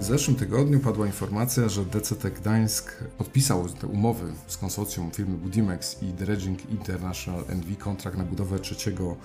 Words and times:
W 0.00 0.04
zeszłym 0.04 0.36
tygodniu 0.36 0.80
padła 0.80 1.06
informacja, 1.06 1.68
że 1.68 1.84
DCT 1.84 2.30
Gdańsk 2.30 3.04
podpisał 3.18 3.68
te 3.68 3.86
umowy 3.86 4.32
z 4.46 4.56
konsorcjum 4.56 5.10
firmy 5.10 5.36
Budimex 5.36 6.02
i 6.02 6.06
Dredging 6.06 6.70
International 6.70 7.44
NV 7.48 7.76
kontrakt 7.76 8.18
na 8.18 8.24
budowę 8.24 8.58
trzeciego 8.58 9.16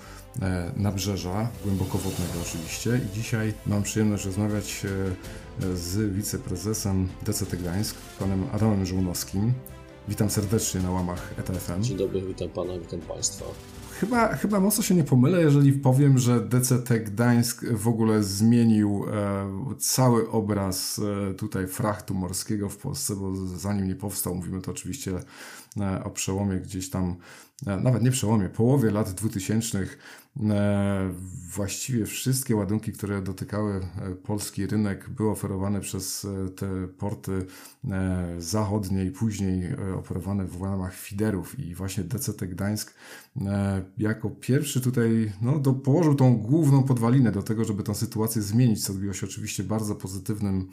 e, 0.42 0.72
nabrzeża, 0.76 1.48
głębokowodnego 1.64 2.32
oczywiście. 2.42 3.00
I 3.06 3.14
dzisiaj 3.14 3.54
mam 3.66 3.82
przyjemność 3.82 4.24
rozmawiać 4.24 4.82
e, 5.62 5.76
z 5.76 6.14
wiceprezesem 6.14 7.08
DCT 7.26 7.56
Gdańsk, 7.56 7.96
panem 8.18 8.46
Adamem 8.52 8.86
Żołnowskim. 8.86 9.52
Witam 10.08 10.30
serdecznie 10.30 10.80
na 10.80 10.90
łamach 10.90 11.34
ETFM. 11.38 11.82
Dzień 11.82 11.96
dobry, 11.96 12.22
witam 12.22 12.48
pana, 12.48 12.78
witam 12.78 13.00
państwa. 13.00 13.44
Chyba, 14.00 14.36
chyba 14.36 14.60
mocno 14.60 14.82
się 14.82 14.94
nie 14.94 15.04
pomylę, 15.04 15.40
jeżeli 15.40 15.72
powiem, 15.72 16.18
że 16.18 16.40
DCT 16.40 17.00
Gdańsk 17.04 17.64
w 17.64 17.88
ogóle 17.88 18.22
zmienił 18.22 19.04
e, 19.04 19.74
cały 19.78 20.30
obraz 20.30 21.00
e, 21.30 21.34
tutaj 21.34 21.66
frachtu 21.66 22.14
morskiego 22.14 22.68
w 22.68 22.76
Polsce, 22.76 23.16
bo 23.16 23.36
zanim 23.46 23.88
nie 23.88 23.94
powstał, 23.94 24.34
mówimy 24.34 24.60
to 24.60 24.70
oczywiście 24.70 25.12
e, 25.80 26.04
o 26.04 26.10
przełomie 26.10 26.56
gdzieś 26.56 26.90
tam, 26.90 27.16
e, 27.66 27.76
nawet 27.76 28.02
nie 28.02 28.10
przełomie, 28.10 28.48
połowie 28.48 28.90
lat 28.90 29.10
2000 29.10 29.78
e, 29.78 31.14
właściwie 31.54 32.06
wszystkie 32.06 32.56
ładunki, 32.56 32.92
które 32.92 33.22
dotykały 33.22 33.74
e, 33.74 34.14
polski 34.14 34.66
rynek, 34.66 35.08
były 35.08 35.30
oferowane 35.30 35.80
przez 35.80 36.26
te 36.56 36.88
porty 36.98 37.46
zachodnie 38.38 39.04
i 39.04 39.10
później 39.10 39.76
operowane 39.96 40.44
w 40.44 40.62
ramach 40.62 40.94
fiderów. 40.94 41.58
I 41.58 41.74
właśnie 41.74 42.04
DCT 42.04 42.46
Gdańsk 42.46 42.94
jako 43.98 44.30
pierwszy 44.30 44.80
tutaj 44.80 45.32
no, 45.40 45.58
do, 45.58 45.72
położył 45.72 46.14
tą 46.14 46.36
główną 46.36 46.82
podwalinę 46.82 47.32
do 47.32 47.42
tego, 47.42 47.64
żeby 47.64 47.82
tę 47.82 47.94
sytuację 47.94 48.42
zmienić, 48.42 48.84
co 48.84 48.92
odbiło 48.92 49.12
się 49.12 49.26
oczywiście 49.26 49.64
bardzo 49.64 49.94
pozytywnym 49.94 50.68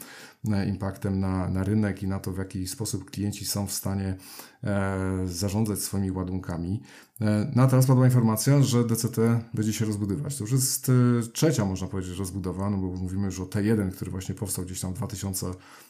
impaktem 0.67 1.19
na, 1.19 1.49
na 1.49 1.63
rynek 1.63 2.03
i 2.03 2.07
na 2.07 2.19
to, 2.19 2.31
w 2.31 2.37
jaki 2.37 2.67
sposób 2.67 3.11
klienci 3.11 3.45
są 3.45 3.67
w 3.67 3.71
stanie 3.71 4.17
e, 4.63 4.97
zarządzać 5.25 5.79
swoimi 5.79 6.11
ładunkami. 6.11 6.81
E, 7.21 7.51
no 7.55 7.63
a 7.63 7.67
teraz 7.67 7.85
padła 7.85 8.05
informacja, 8.05 8.63
że 8.63 8.83
DCT 8.83 9.17
będzie 9.53 9.73
się 9.73 9.85
rozbudować. 9.85 10.37
To 10.37 10.43
już 10.43 10.51
jest 10.51 10.89
e, 10.89 10.91
trzecia, 11.33 11.65
można 11.65 11.87
powiedzieć, 11.87 12.17
rozbudowa, 12.17 12.69
no 12.69 12.77
bo 12.77 12.87
mówimy 12.87 13.25
już 13.25 13.39
o 13.39 13.45
T1, 13.45 13.91
który 13.91 14.11
właśnie 14.11 14.35
powstał 14.35 14.65
gdzieś 14.65 14.79
tam 14.79 14.93
w 14.93 15.03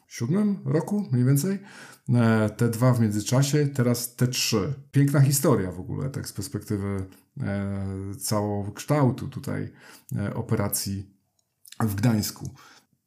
2007 0.07 0.57
roku 0.65 1.05
mniej 1.11 1.25
więcej. 1.25 1.59
E, 2.09 2.49
T2 2.57 2.95
w 2.95 2.99
międzyczasie, 2.99 3.67
teraz 3.67 4.17
T3. 4.17 4.57
Piękna 4.91 5.21
historia 5.21 5.71
w 5.71 5.79
ogóle, 5.79 6.09
tak 6.09 6.27
z 6.27 6.33
perspektywy 6.33 7.05
całokształtu 8.19 9.27
tutaj 9.27 9.71
operacji 10.35 11.15
w 11.79 11.95
Gdańsku. 11.95 12.49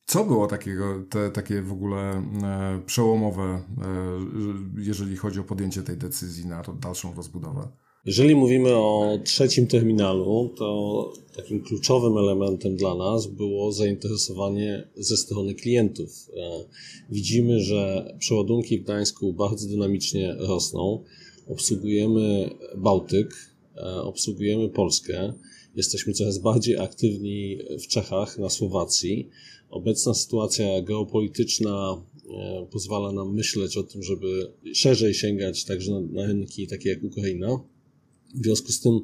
Co 0.08 0.24
było 0.24 0.46
takiego, 0.46 1.04
te, 1.10 1.30
takie 1.30 1.62
w 1.62 1.72
ogóle 1.72 2.22
e, 2.42 2.82
przełomowe, 2.86 3.42
e, 3.42 3.62
jeżeli 4.76 5.16
chodzi 5.16 5.40
o 5.40 5.44
podjęcie 5.44 5.82
tej 5.82 5.96
decyzji 5.96 6.46
na 6.46 6.62
dalszą 6.80 7.14
rozbudowę? 7.14 7.68
Jeżeli 8.04 8.34
mówimy 8.34 8.76
o 8.76 9.18
trzecim 9.24 9.66
terminalu, 9.66 10.54
to 10.56 11.12
takim 11.36 11.62
kluczowym 11.62 12.18
elementem 12.18 12.76
dla 12.76 12.94
nas 12.94 13.26
było 13.26 13.72
zainteresowanie 13.72 14.88
ze 14.96 15.16
strony 15.16 15.54
klientów. 15.54 16.30
E, 16.36 16.64
widzimy, 17.10 17.60
że 17.60 18.14
przeładunki 18.18 18.78
w 18.78 18.84
Gdańsku 18.84 19.32
bardzo 19.32 19.68
dynamicznie 19.68 20.34
rosną. 20.38 21.04
Obsługujemy 21.48 22.50
Bałtyk, 22.76 23.34
e, 23.76 24.02
obsługujemy 24.02 24.68
Polskę. 24.68 25.32
Jesteśmy 25.76 26.12
coraz 26.12 26.38
bardziej 26.38 26.78
aktywni 26.78 27.58
w 27.84 27.86
Czechach, 27.86 28.38
na 28.38 28.50
Słowacji. 28.50 29.28
Obecna 29.70 30.14
sytuacja 30.14 30.82
geopolityczna 30.82 32.02
e, 32.30 32.66
pozwala 32.70 33.12
nam 33.12 33.34
myśleć 33.34 33.76
o 33.76 33.82
tym, 33.82 34.02
żeby 34.02 34.52
szerzej 34.74 35.14
sięgać 35.14 35.64
także 35.64 35.92
na, 35.92 36.00
na 36.00 36.26
rynki 36.26 36.66
takie 36.66 36.88
jak 36.88 37.04
Ukraina. 37.04 37.60
W 38.34 38.44
związku 38.44 38.72
z 38.72 38.80
tym 38.80 39.00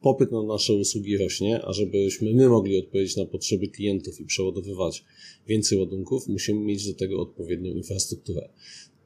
popyt 0.00 0.32
na 0.32 0.42
nasze 0.42 0.74
usługi 0.74 1.18
rośnie, 1.18 1.62
a 1.64 1.72
żebyśmy 1.72 2.34
my 2.34 2.48
mogli 2.48 2.78
odpowiedzieć 2.78 3.16
na 3.16 3.26
potrzeby 3.26 3.68
klientów 3.68 4.20
i 4.20 4.24
przeładowywać 4.24 5.04
więcej 5.46 5.78
ładunków, 5.78 6.28
musimy 6.28 6.60
mieć 6.60 6.86
do 6.86 6.94
tego 6.94 7.20
odpowiednią 7.20 7.74
infrastrukturę. 7.74 8.48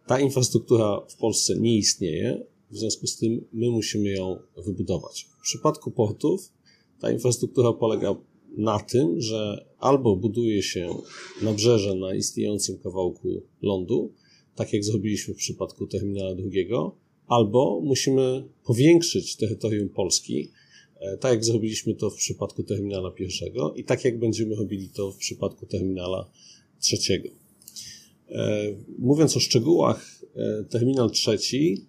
Ta 0.07 0.21
infrastruktura 0.21 1.01
w 1.09 1.17
Polsce 1.17 1.57
nie 1.57 1.77
istnieje, 1.77 2.47
w 2.71 2.79
związku 2.79 3.07
z 3.07 3.17
tym 3.17 3.45
my 3.53 3.71
musimy 3.71 4.11
ją 4.11 4.39
wybudować. 4.57 5.29
W 5.39 5.43
przypadku 5.43 5.91
portów 5.91 6.53
ta 7.01 7.11
infrastruktura 7.11 7.73
polega 7.73 8.17
na 8.57 8.81
tym, 8.81 9.21
że 9.21 9.67
albo 9.79 10.17
buduje 10.17 10.63
się 10.63 10.95
nabrzeże 11.43 11.95
na 11.95 12.15
istniejącym 12.15 12.79
kawałku 12.79 13.43
lądu, 13.63 14.13
tak 14.55 14.73
jak 14.73 14.85
zrobiliśmy 14.85 15.35
w 15.35 15.37
przypadku 15.37 15.87
terminala 15.87 16.35
drugiego, 16.35 16.97
albo 17.31 17.81
musimy 17.85 18.45
powiększyć 18.65 19.37
terytorium 19.37 19.89
Polski, 19.89 20.51
e, 21.01 21.17
tak 21.17 21.33
jak 21.33 21.45
zrobiliśmy 21.45 21.95
to 21.95 22.11
w 22.11 22.15
przypadku 22.15 22.63
terminala 22.63 23.11
pierwszego 23.11 23.75
i 23.75 23.85
tak 23.85 24.05
jak 24.05 24.19
będziemy 24.19 24.55
robili 24.55 24.89
to 24.89 25.13
w 25.13 25.17
przypadku 25.17 25.67
terminala 25.67 26.31
trzeciego. 26.81 27.29
E, 28.29 28.61
mówiąc 28.99 29.37
o 29.37 29.41
szczegółach, 29.41 30.23
e, 30.37 30.65
terminal 30.65 31.11
trzeci 31.11 31.87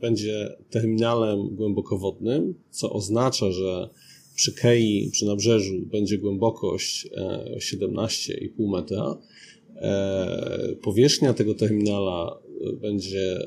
będzie 0.00 0.56
terminalem 0.70 1.48
głębokowodnym, 1.56 2.54
co 2.70 2.92
oznacza, 2.92 3.52
że 3.52 3.88
przy 4.34 4.52
Kei, 4.52 5.10
przy 5.12 5.26
nabrzeżu 5.26 5.74
będzie 5.86 6.18
głębokość 6.18 7.08
17,5 7.58 8.70
metra. 8.70 9.18
Powierzchnia 10.82 11.34
tego 11.34 11.54
terminala 11.54 12.38
będzie 12.80 13.38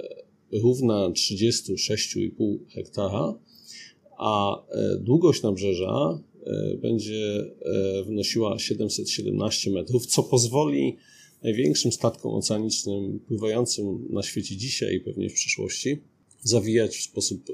równa 0.52 1.10
36,5 1.10 2.58
hektara, 2.70 3.40
a 4.18 4.66
e, 4.70 4.98
długość 5.00 5.42
nabrzeża 5.42 6.20
e, 6.46 6.78
będzie 6.78 7.52
e, 7.62 8.04
wynosiła 8.04 8.60
717 8.60 9.72
metrów, 9.72 10.06
co 10.06 10.24
pozwoli 10.24 10.98
największym 11.44 11.92
statkom 11.92 12.34
oceanicznym 12.34 13.20
pływającym 13.20 14.08
na 14.10 14.24
świecie 14.24 14.58
dzisiaj 14.58 14.96
i 14.96 15.00
pewnie 15.00 15.30
w 15.30 15.34
przyszłości 15.34 15.98
zawijać 16.42 16.98
w 16.98 17.04
sposób 17.04 17.54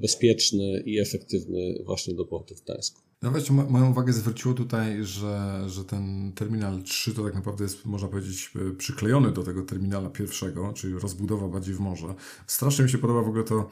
bezpieczny 0.00 0.82
i 0.86 0.98
efektywny 0.98 1.82
właśnie 1.84 2.14
do 2.14 2.24
portu 2.24 2.54
w 2.54 2.64
Gdańsku. 2.64 3.00
Nawet 3.22 3.50
moją 3.50 3.90
uwagę 3.90 4.12
zwróciło 4.12 4.54
tutaj, 4.54 5.04
że, 5.04 5.64
że 5.66 5.84
ten 5.84 6.32
terminal 6.32 6.82
3 6.82 7.14
to 7.14 7.24
tak 7.24 7.34
naprawdę 7.34 7.64
jest, 7.64 7.86
można 7.86 8.08
powiedzieć, 8.08 8.50
e, 8.70 8.74
przyklejony 8.74 9.32
do 9.32 9.42
tego 9.42 9.62
terminala 9.62 10.10
pierwszego, 10.10 10.72
czyli 10.72 10.94
rozbudowa 10.94 11.48
bardziej 11.48 11.74
w 11.74 11.80
morze. 11.80 12.14
Strasznie 12.46 12.84
mi 12.84 12.90
się 12.90 12.98
podoba 12.98 13.22
w 13.22 13.28
ogóle 13.28 13.44
to 13.44 13.70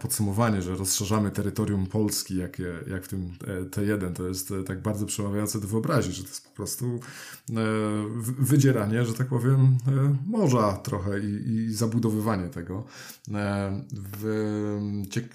podsumowanie, 0.00 0.62
że 0.62 0.76
rozszerzamy 0.76 1.30
terytorium 1.30 1.86
Polski, 1.86 2.36
jak, 2.36 2.58
jak 2.90 3.04
w 3.04 3.08
tym 3.08 3.32
e, 3.46 3.62
T1. 3.62 4.12
To 4.12 4.28
jest 4.28 4.52
tak 4.66 4.82
bardzo 4.82 5.06
przemawiające 5.06 5.60
do 5.60 5.68
wyobraźni, 5.68 6.12
że 6.12 6.22
to 6.22 6.28
jest 6.28 6.48
po 6.48 6.56
prostu 6.56 7.00
wydzieranie, 8.38 9.04
że 9.04 9.14
tak 9.14 9.26
powiem, 9.26 9.78
morza 10.26 10.72
trochę 10.72 11.20
i, 11.20 11.48
i 11.48 11.74
zabudowywanie 11.74 12.48
tego. 12.48 12.84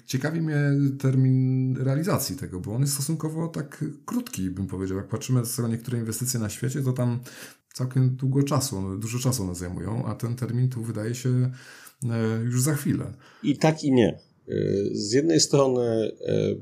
Ciekawi 0.06 0.40
mnie 0.40 0.56
termin 0.98 1.76
realizacji 1.76 2.36
tego, 2.36 2.60
bo 2.60 2.74
on 2.74 2.80
jest 2.80 2.94
stosunkowo 2.94 3.48
tak 3.48 3.84
krótki, 4.04 4.50
bym 4.50 4.66
powiedział. 4.66 4.96
Jak 4.96 5.08
patrzymy 5.08 5.42
na 5.62 5.68
niektóre 5.68 5.98
inwestycje 5.98 6.40
na 6.40 6.48
świecie, 6.48 6.82
to 6.82 6.92
tam 6.92 7.20
całkiem 7.72 8.16
długo 8.16 8.42
czasu, 8.42 8.98
dużo 8.98 9.18
czasu 9.18 9.42
one 9.42 9.54
zajmują, 9.54 10.06
a 10.06 10.14
ten 10.14 10.36
termin 10.36 10.68
tu 10.68 10.82
wydaje 10.82 11.14
się 11.14 11.28
e, 11.28 11.50
już 12.44 12.62
za 12.62 12.74
chwilę. 12.74 13.12
I 13.42 13.56
tak 13.56 13.84
i 13.84 13.92
nie. 13.92 14.08
E, 14.08 14.18
z 14.92 15.12
jednej 15.12 15.40
strony 15.40 15.82
e, 15.82 16.54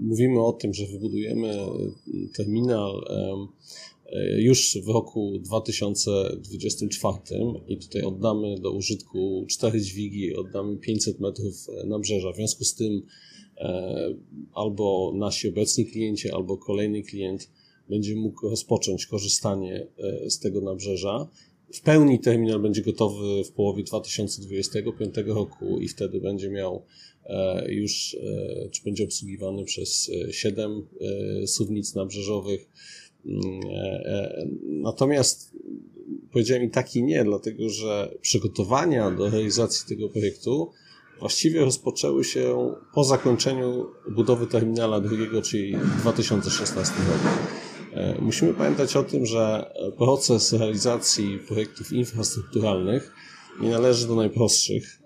mówimy 0.00 0.44
o 0.44 0.52
tym, 0.52 0.74
że 0.74 0.86
wybudujemy 0.86 1.54
terminal 2.36 3.04
już 4.36 4.78
w 4.84 4.88
roku 4.88 5.38
2024 5.38 7.18
i 7.68 7.78
tutaj 7.78 8.02
oddamy 8.02 8.60
do 8.60 8.72
użytku 8.72 9.46
cztery 9.48 9.80
dźwigi, 9.80 10.36
oddamy 10.36 10.76
500 10.76 11.20
metrów 11.20 11.66
nabrzeża. 11.86 12.32
W 12.32 12.36
związku 12.36 12.64
z 12.64 12.74
tym 12.74 13.02
E, 13.62 14.14
albo 14.52 15.12
nasi 15.14 15.48
obecni 15.48 15.86
klienci, 15.86 16.30
albo 16.30 16.56
kolejny 16.56 17.02
klient 17.02 17.50
będzie 17.88 18.16
mógł 18.16 18.48
rozpocząć 18.48 19.06
korzystanie 19.06 19.86
e, 19.98 20.30
z 20.30 20.38
tego 20.38 20.60
nabrzeża. 20.60 21.28
W 21.72 21.80
pełni 21.80 22.20
terminal 22.20 22.60
będzie 22.60 22.82
gotowy 22.82 23.44
w 23.44 23.52
połowie 23.52 23.84
2025 23.84 25.14
roku 25.26 25.80
i 25.80 25.88
wtedy 25.88 26.20
będzie 26.20 26.50
miał 26.50 26.82
e, 27.24 27.72
już, 27.72 28.16
czy 28.70 28.82
będzie 28.84 29.04
obsługiwany 29.04 29.64
przez 29.64 30.10
7 30.30 30.86
suwnic 31.46 31.94
nabrzeżowych. 31.94 32.68
Mm, 33.26 33.40
natomiast 34.64 35.52
powiedziałem 36.32 36.64
i 36.64 36.70
tak 36.70 36.96
i 36.96 37.02
nie, 37.02 37.24
dlatego 37.24 37.68
że 37.68 38.14
przygotowania 38.20 39.10
do 39.10 39.30
realizacji 39.30 39.96
tego 39.96 40.08
projektu 40.08 40.70
właściwie 41.22 41.60
rozpoczęły 41.60 42.24
się 42.24 42.74
po 42.94 43.04
zakończeniu 43.04 43.86
budowy 44.10 44.46
terminala 44.46 45.00
drugiego, 45.00 45.42
czyli 45.42 45.76
w 45.76 46.00
2016 46.00 46.94
roku. 46.98 47.71
Musimy 48.20 48.54
pamiętać 48.54 48.96
o 48.96 49.02
tym, 49.02 49.26
że 49.26 49.72
proces 49.98 50.52
realizacji 50.52 51.38
projektów 51.48 51.92
infrastrukturalnych 51.92 53.14
nie 53.60 53.70
należy 53.70 54.06
do 54.06 54.14
najprostszych. 54.14 55.02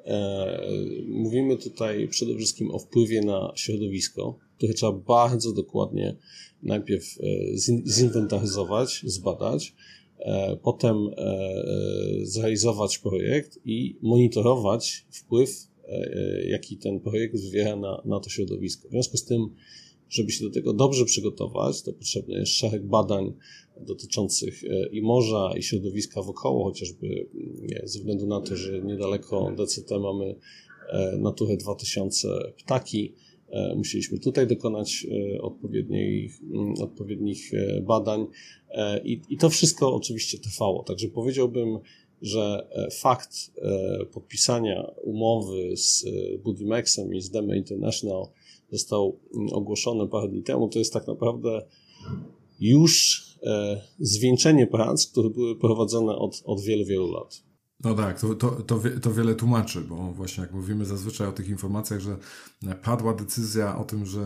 Mówimy 1.08 1.56
tutaj 1.56 2.08
przede 2.08 2.36
wszystkim 2.36 2.70
o 2.70 2.78
wpływie 2.78 3.20
na 3.20 3.52
środowisko, 3.54 4.38
które 4.56 4.74
trzeba 4.74 4.92
bardzo 4.92 5.52
dokładnie 5.52 6.16
najpierw 6.62 7.04
zinwentaryzować, 7.86 9.02
zbadać, 9.04 9.74
E, 10.18 10.56
potem 10.62 10.96
e, 10.96 11.22
e, 11.22 11.64
zrealizować 12.22 12.98
projekt 12.98 13.58
i 13.64 13.98
monitorować 14.02 15.06
wpływ, 15.10 15.50
jaki 16.46 16.76
ten 16.76 17.00
projekt 17.00 17.36
wywiera 17.36 17.76
na, 17.76 18.02
na 18.04 18.20
to 18.20 18.30
środowisko. 18.30 18.88
W 18.88 18.90
związku 18.90 19.16
z 19.16 19.24
tym, 19.24 19.48
żeby 20.08 20.30
się 20.30 20.44
do 20.44 20.50
tego 20.50 20.72
dobrze 20.72 21.04
przygotować, 21.04 21.82
to 21.82 21.92
potrzebny 21.92 22.38
jest 22.38 22.52
szereg 22.52 22.86
badań 22.86 23.32
dotyczących 23.80 24.62
i 24.92 25.02
morza, 25.02 25.50
i 25.58 25.62
środowiska 25.62 26.22
wokoło, 26.22 26.64
chociażby 26.64 27.28
nie, 27.62 27.80
ze 27.84 27.98
względu 27.98 28.26
na 28.26 28.40
to, 28.40 28.56
że 28.56 28.82
niedaleko 28.82 29.52
DCT 29.56 29.90
mamy 30.00 30.34
Naturę 31.18 31.56
2000 31.56 32.28
ptaki, 32.58 33.12
E, 33.50 33.74
musieliśmy 33.74 34.18
tutaj 34.18 34.46
dokonać 34.46 35.06
e, 35.34 35.42
odpowiednich, 35.42 36.40
mm, 36.42 36.74
odpowiednich 36.80 37.54
e, 37.54 37.80
badań 37.80 38.26
i, 39.04 39.20
i 39.28 39.36
to 39.36 39.50
wszystko 39.50 39.94
oczywiście 39.94 40.38
trwało. 40.38 40.82
Także 40.82 41.08
powiedziałbym, 41.08 41.78
że 42.22 42.68
fakt 43.00 43.50
podpisania 44.12 44.90
umowy 45.02 45.76
z 45.76 46.04
Budimexem 46.44 47.14
i 47.14 47.20
z 47.20 47.30
Deme 47.30 47.56
International 47.56 48.26
został 48.72 49.18
mm, 49.34 49.48
ogłoszony 49.52 50.08
parę 50.08 50.28
dni 50.28 50.42
temu. 50.42 50.68
To 50.68 50.78
jest 50.78 50.92
tak 50.92 51.06
naprawdę 51.06 51.62
już 52.60 53.22
zwieńczenie 54.00 54.66
prac, 54.66 55.06
które 55.06 55.30
były 55.30 55.56
prowadzone 55.58 56.16
od, 56.16 56.42
od 56.44 56.60
wielu, 56.60 56.84
wielu 56.84 57.12
lat. 57.12 57.45
No 57.84 57.94
tak, 57.94 58.20
to, 58.20 58.34
to, 58.34 58.50
to, 58.50 58.80
to 59.02 59.12
wiele 59.12 59.34
tłumaczy, 59.34 59.80
bo 59.80 60.12
właśnie 60.12 60.42
jak 60.42 60.52
mówimy 60.52 60.84
zazwyczaj 60.84 61.26
o 61.26 61.32
tych 61.32 61.48
informacjach, 61.48 62.00
że 62.00 62.16
padła 62.82 63.14
decyzja 63.14 63.78
o 63.78 63.84
tym, 63.84 64.06
że 64.06 64.20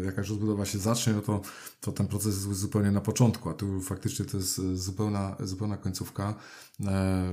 y, 0.00 0.04
jakaś 0.04 0.28
rozbudowa 0.28 0.64
się 0.64 0.78
zacznie, 0.78 1.12
no 1.12 1.20
to, 1.20 1.40
to 1.80 1.92
ten 1.92 2.06
proces 2.06 2.46
jest 2.46 2.60
zupełnie 2.60 2.90
na 2.90 3.00
początku, 3.00 3.48
a 3.48 3.54
tu 3.54 3.80
faktycznie 3.80 4.24
to 4.24 4.36
jest 4.36 4.60
zupełna, 4.74 5.36
zupełna 5.40 5.76
końcówka. 5.76 6.34
E, 6.86 7.32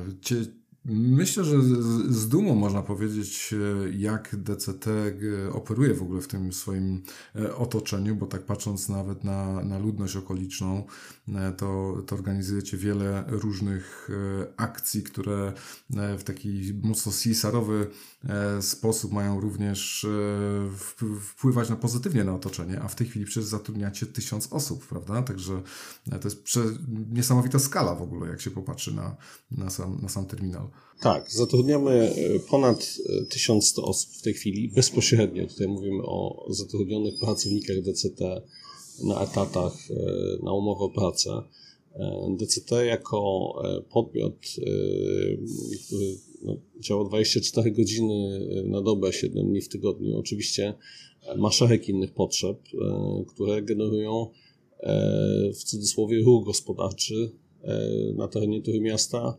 Myślę, 0.86 1.44
że 1.44 1.62
z 2.10 2.28
dumą 2.28 2.56
można 2.56 2.82
powiedzieć, 2.82 3.54
e, 3.54 3.90
jak 3.98 4.36
DCT 4.36 4.88
e, 4.88 5.54
operuje 5.54 5.94
w 5.94 6.02
ogóle 6.02 6.22
w 6.22 6.28
tym 6.28 6.54
swoim 6.54 7.04
e, 7.36 7.56
otoczeniu, 7.56 8.16
bo 8.16 8.26
tak 8.26 8.46
patrząc 8.46 8.90
nawet 8.90 9.24
na, 9.24 9.64
na 9.64 9.80
ludność 9.80 10.16
okoliczną, 10.16 10.84
to, 11.58 11.98
to 12.08 12.16
organizujecie 12.16 12.78
wiele 12.78 13.24
różnych 13.28 14.10
akcji, 14.58 15.04
które 15.04 15.54
w 16.18 16.24
taki 16.24 16.74
mocno 16.84 17.12
CSR-owy 17.12 17.88
sposób 18.62 19.12
mają 19.12 19.40
również 19.40 20.08
wpływać 21.20 21.70
na 21.70 21.76
pozytywnie 21.76 22.24
na 22.24 22.36
otoczenie, 22.36 22.82
a 22.82 22.88
w 22.88 22.96
tej 22.96 23.08
chwili 23.08 23.26
przecież 23.26 23.44
zatrudniacie 23.44 24.06
tysiąc 24.06 24.54
osób, 24.54 24.88
prawda? 24.88 25.22
Także 25.22 25.62
to 26.22 26.28
jest 26.28 26.44
niesamowita 27.12 27.60
skala 27.60 27.96
w 27.96 28.02
ogóle, 28.02 28.30
jak 28.30 28.42
się 28.42 28.52
popatrzy 28.52 28.96
na, 28.96 29.16
na, 29.52 29.70
sam, 29.70 30.02
na 30.02 30.10
sam 30.10 30.26
terminal. 30.26 30.71
Tak, 31.02 31.32
zatrudniamy 31.32 31.92
e, 31.92 32.40
ponad 32.40 32.98
1100 33.30 33.82
e, 33.82 33.86
osób 33.86 34.12
w 34.12 34.22
tej 34.22 34.34
chwili 34.34 34.70
bezpośrednio. 34.70 35.48
Tutaj 35.48 35.68
mówimy 35.68 36.04
o 36.04 36.48
zatrudnionych 36.50 37.20
pracownikach 37.20 37.82
DCT 37.82 38.22
na 39.04 39.24
etatach, 39.24 39.74
e, 39.92 40.44
na 40.44 40.54
umowę 40.54 40.86
o 40.86 40.90
pracę. 40.90 41.30
DCT 42.38 42.72
jako 42.86 43.54
podmiot, 43.90 44.36
który 45.86 46.18
no, 46.44 46.58
działa 46.80 47.06
24 47.06 47.72
godziny 47.72 48.40
na 48.66 48.82
dobę, 48.82 49.14
7 49.14 49.48
dni 49.48 49.62
w 49.62 49.70
tygodniu, 49.70 50.18
oczywiście 50.18 50.74
ma 51.38 51.52
szereg 51.52 51.90
innych 51.90 52.14
potrzeb, 52.14 52.58
które 53.28 53.62
generują 53.62 54.28
w 55.54 55.64
cudzysłowie 55.64 56.22
ruch 56.24 56.46
gospodarczy 56.46 57.32
na 58.16 58.28
terenie 58.28 58.62
tego 58.62 58.82
miasta 58.82 59.38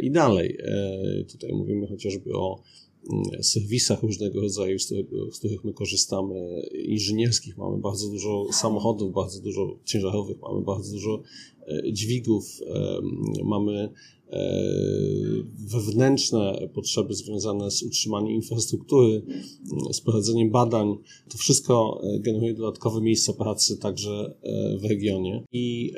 i 0.00 0.10
dalej. 0.10 0.58
E, 0.60 1.24
tutaj 1.24 1.52
mówimy 1.52 1.86
chociażby 1.86 2.32
o 2.34 2.62
mm, 3.12 3.42
serwisach 3.42 4.02
różnego 4.02 4.40
rodzaju, 4.40 4.78
z, 4.78 4.86
którego, 4.86 5.32
z 5.32 5.38
których 5.38 5.64
my 5.64 5.72
korzystamy, 5.72 6.62
inżynierskich. 6.84 7.58
Mamy 7.58 7.78
bardzo 7.78 8.08
dużo 8.08 8.46
samochodów, 8.52 9.14
bardzo 9.14 9.40
dużo 9.40 9.78
ciężarowych, 9.84 10.40
mamy 10.42 10.60
bardzo 10.60 10.92
dużo 10.92 11.22
e, 11.66 11.92
dźwigów, 11.92 12.60
mamy 13.44 13.88
wewnętrzne 15.68 16.68
potrzeby 16.74 17.14
związane 17.14 17.70
z 17.70 17.82
utrzymaniem 17.82 18.30
infrastruktury, 18.30 19.22
mm, 19.72 19.94
z 19.94 20.00
prowadzeniem 20.00 20.50
badań. 20.50 20.96
To 21.28 21.38
wszystko 21.38 22.00
generuje 22.20 22.54
dodatkowe 22.54 23.00
miejsca 23.00 23.32
pracy 23.32 23.76
także 23.76 24.34
w 24.80 24.84
regionie. 24.84 25.44
I 25.52 25.92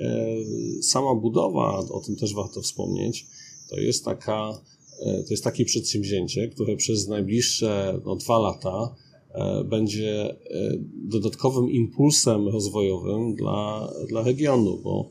sama 0.82 1.14
budowa, 1.14 1.78
o 1.78 2.00
tym 2.00 2.16
też 2.16 2.34
warto 2.34 2.62
wspomnieć, 2.62 3.26
to 3.68 3.80
jest 3.80 4.04
taka, 4.04 4.60
e, 5.00 5.22
to 5.22 5.30
jest 5.30 5.44
takie 5.44 5.64
przedsięwzięcie, 5.64 6.48
które 6.48 6.76
przez 6.76 7.08
najbliższe 7.08 8.00
no, 8.04 8.16
dwa 8.16 8.38
lata 8.38 8.94
e, 9.32 9.64
będzie 9.64 10.30
e, 10.30 10.36
dodatkowym 10.94 11.70
impulsem 11.70 12.48
rozwojowym 12.48 13.34
dla, 13.34 13.92
dla 14.08 14.22
regionu, 14.22 14.80
bo 14.84 15.10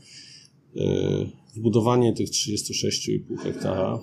wbudowanie 1.56 2.14
tych 2.14 2.30
36,5 2.30 3.38
hektara 3.38 4.00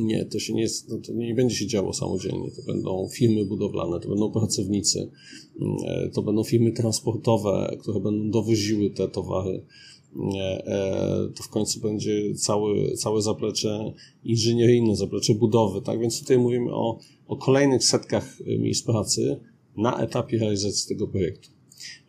nie, 0.00 0.24
to 0.24 0.38
się 0.38 0.54
nie, 0.54 0.66
no 0.88 0.98
to 0.98 1.12
nie 1.12 1.34
będzie 1.34 1.56
się 1.56 1.66
działo 1.66 1.92
samodzielnie. 1.92 2.50
To 2.50 2.62
będą 2.62 3.08
firmy 3.12 3.44
budowlane, 3.44 4.00
to 4.00 4.08
będą 4.08 4.30
pracownicy, 4.30 5.10
to 6.12 6.22
będą 6.22 6.44
firmy 6.44 6.72
transportowe, 6.72 7.76
które 7.80 8.00
będą 8.00 8.30
dowoziły 8.30 8.90
te 8.90 9.08
towary 9.08 9.64
to 11.36 11.42
w 11.42 11.48
końcu 11.48 11.80
będzie 11.80 12.34
cały, 12.34 12.96
całe 12.96 13.22
zaplecze 13.22 13.92
inżynieryjne, 14.24 14.96
zaplecze 14.96 15.34
budowy, 15.34 15.82
tak? 15.82 16.00
Więc 16.00 16.20
tutaj 16.20 16.38
mówimy 16.38 16.74
o, 16.74 16.98
o 17.26 17.36
kolejnych 17.36 17.84
setkach 17.84 18.38
miejsc 18.58 18.82
pracy 18.82 19.40
na 19.76 19.98
etapie 20.02 20.38
realizacji 20.38 20.88
tego 20.88 21.08
projektu. 21.08 21.48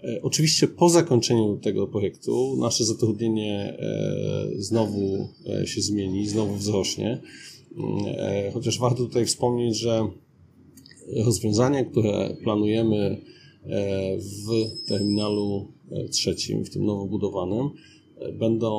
E, 0.04 0.20
oczywiście 0.22 0.68
po 0.68 0.90
zakończeniu 0.90 1.58
tego 1.58 1.88
projektu 1.88 2.58
nasze 2.60 2.86
zatrudnienie 2.86 3.78
e, 3.80 4.48
znowu 4.58 5.30
się 5.66 5.82
zmieni, 5.82 6.28
znowu 6.28 6.56
wzrośnie. 6.56 7.22
Chociaż 8.54 8.80
warto 8.80 8.98
tutaj 8.98 9.26
wspomnieć, 9.26 9.78
że 9.78 10.08
rozwiązania, 11.26 11.84
które 11.84 12.38
planujemy 12.44 13.22
w 14.18 14.48
terminalu 14.88 15.68
trzecim, 16.12 16.66
w 16.66 16.70
tym 16.70 16.86
nowo 16.86 17.06
budowanym, 17.06 17.70
będą, 18.34 18.72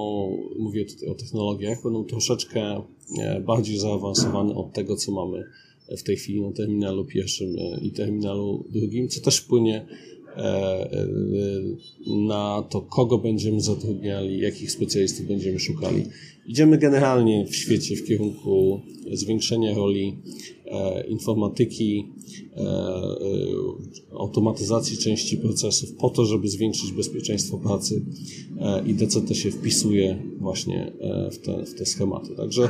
mówię 0.59 0.85
tutaj 0.85 1.09
o 1.09 1.15
technologiach, 1.15 1.83
będą 1.83 2.05
troszeczkę 2.05 2.83
e, 3.21 3.41
bardziej 3.41 3.79
zaawansowane 3.79 4.55
od 4.55 4.73
tego, 4.73 4.97
co 4.97 5.13
mamy 5.13 5.45
w 5.99 6.03
tej 6.03 6.17
chwili 6.17 6.43
na 6.43 6.53
terminalu 6.53 7.05
pierwszym 7.05 7.57
e, 7.59 7.81
i 7.81 7.91
terminalu 7.91 8.65
drugim, 8.71 9.09
co 9.09 9.21
też 9.21 9.37
wpłynie 9.37 9.87
na 12.07 12.65
to, 12.71 12.81
kogo 12.81 13.19
będziemy 13.19 13.61
zatrudniali, 13.61 14.41
jakich 14.41 14.73
specjalistów 14.73 15.27
będziemy 15.27 15.59
szukali. 15.59 16.05
Idziemy 16.49 16.79
generalnie 16.79 17.47
w 17.47 17.57
świecie 17.57 17.97
w 17.97 18.05
kierunku 18.05 18.81
zwiększenia 19.13 19.75
roli 19.75 20.17
informatyki, 21.09 22.07
automatyzacji 24.19 24.99
części 24.99 25.37
procesów 25.37 25.93
po 25.93 26.11
to, 26.11 26.25
żeby 26.25 26.49
zwiększyć 26.49 26.93
bezpieczeństwo 26.93 27.59
pracy 27.59 28.05
i 28.87 28.95
DCT 28.95 29.35
się 29.35 29.51
wpisuje 29.51 30.23
właśnie 30.39 30.93
w 31.33 31.39
te, 31.39 31.65
w 31.65 31.75
te 31.75 31.87
schematy. 31.87 32.37
Także 32.37 32.69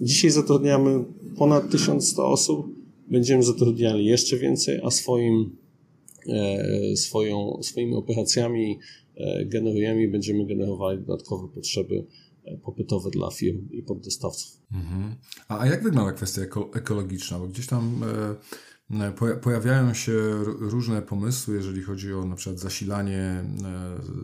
dzisiaj 0.00 0.30
zatrudniamy 0.30 1.04
ponad 1.36 1.70
1100 1.70 2.26
osób, 2.26 2.66
będziemy 3.10 3.42
zatrudniali 3.42 4.04
jeszcze 4.04 4.36
więcej, 4.36 4.80
a 4.82 4.90
swoim, 4.90 5.56
swoją, 6.96 7.62
swoimi 7.62 7.94
operacjami, 7.94 8.78
generujemy 9.46 10.08
będziemy 10.08 10.46
generowali 10.46 10.98
dodatkowe 10.98 11.48
potrzeby 11.54 12.06
popytowe 12.64 13.10
dla 13.10 13.30
firm 13.30 13.68
i 13.70 13.82
poddostawców. 13.82 14.60
Mhm. 14.72 15.14
A, 15.48 15.66
jak 15.66 15.82
wygląda 15.82 16.12
kwestia 16.12 16.42
eko 16.42 16.70
ekologiczna? 16.74 17.38
Bo 17.38 17.46
gdzieś 17.48 17.66
tam 17.66 18.04
e, 18.04 18.34
Pojawiają 19.42 19.94
się 19.94 20.12
różne 20.44 21.02
pomysły, 21.02 21.54
jeżeli 21.54 21.82
chodzi 21.82 22.12
o 22.12 22.24
na 22.24 22.36
przykład 22.36 22.60
zasilanie 22.60 23.44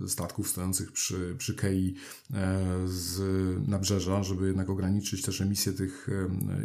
statków 0.06 0.48
stojących 0.48 0.92
przy, 0.92 1.34
przy 1.38 1.54
Kei 1.54 1.94
z 2.86 3.20
nabrzeża, 3.68 4.22
żeby 4.22 4.46
jednak 4.46 4.70
ograniczyć 4.70 5.22
też 5.22 5.40
emisję 5.40 5.72
tych 5.72 6.08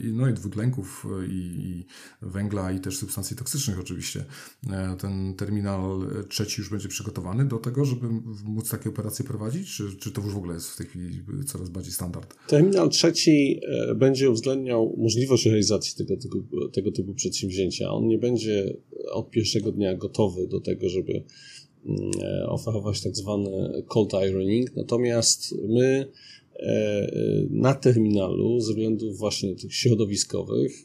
no 0.04 0.30
i 0.30 0.34
dwutlenków 0.34 1.08
i, 1.30 1.32
i 1.32 1.86
węgla 2.22 2.72
i 2.72 2.80
też 2.80 2.98
substancji 2.98 3.38
toksycznych 3.38 3.80
oczywiście. 3.80 4.26
Ten 5.00 5.34
terminal 5.36 6.08
trzeci 6.30 6.62
już 6.62 6.70
będzie 6.70 6.88
przygotowany 6.88 7.46
do 7.46 7.58
tego, 7.58 7.86
żeby 7.86 8.08
móc 8.46 8.70
takie 8.70 8.90
operacje 8.90 9.26
prowadzić, 9.26 9.76
czy, 9.76 9.96
czy 10.00 10.12
to 10.12 10.22
już 10.22 10.34
w 10.34 10.38
ogóle 10.38 10.54
jest 10.54 10.70
w 10.70 10.78
tej 10.78 10.88
chwili 10.88 11.24
coraz 11.46 11.70
bardziej 11.70 11.94
standard? 11.94 12.36
Terminal 12.48 12.90
trzeci 12.90 13.60
e, 13.90 13.96
będzie 13.96 14.30
uwzględniał 14.30 14.96
możliwość 14.98 15.46
realizacji 15.46 15.96
tego, 15.98 16.22
tego, 16.22 16.38
tego 16.74 16.92
typu 16.92 17.14
przedsięwzięcia. 17.14 17.93
On 17.94 18.08
nie 18.08 18.18
będzie 18.18 18.78
od 19.12 19.30
pierwszego 19.30 19.72
dnia 19.72 19.96
gotowy 19.96 20.48
do 20.48 20.60
tego, 20.60 20.90
żeby 20.90 21.24
mm, 21.86 22.12
e, 22.22 22.46
oferować 22.50 23.02
tak 23.02 23.16
zwany 23.16 23.84
cold 23.88 24.14
ironing, 24.30 24.76
natomiast 24.76 25.56
my 25.68 26.12
e, 26.56 27.08
na 27.50 27.74
terminalu 27.74 28.60
ze 28.60 28.72
względów 28.72 29.18
właśnie 29.18 29.56
tych 29.56 29.74
środowiskowych 29.76 30.84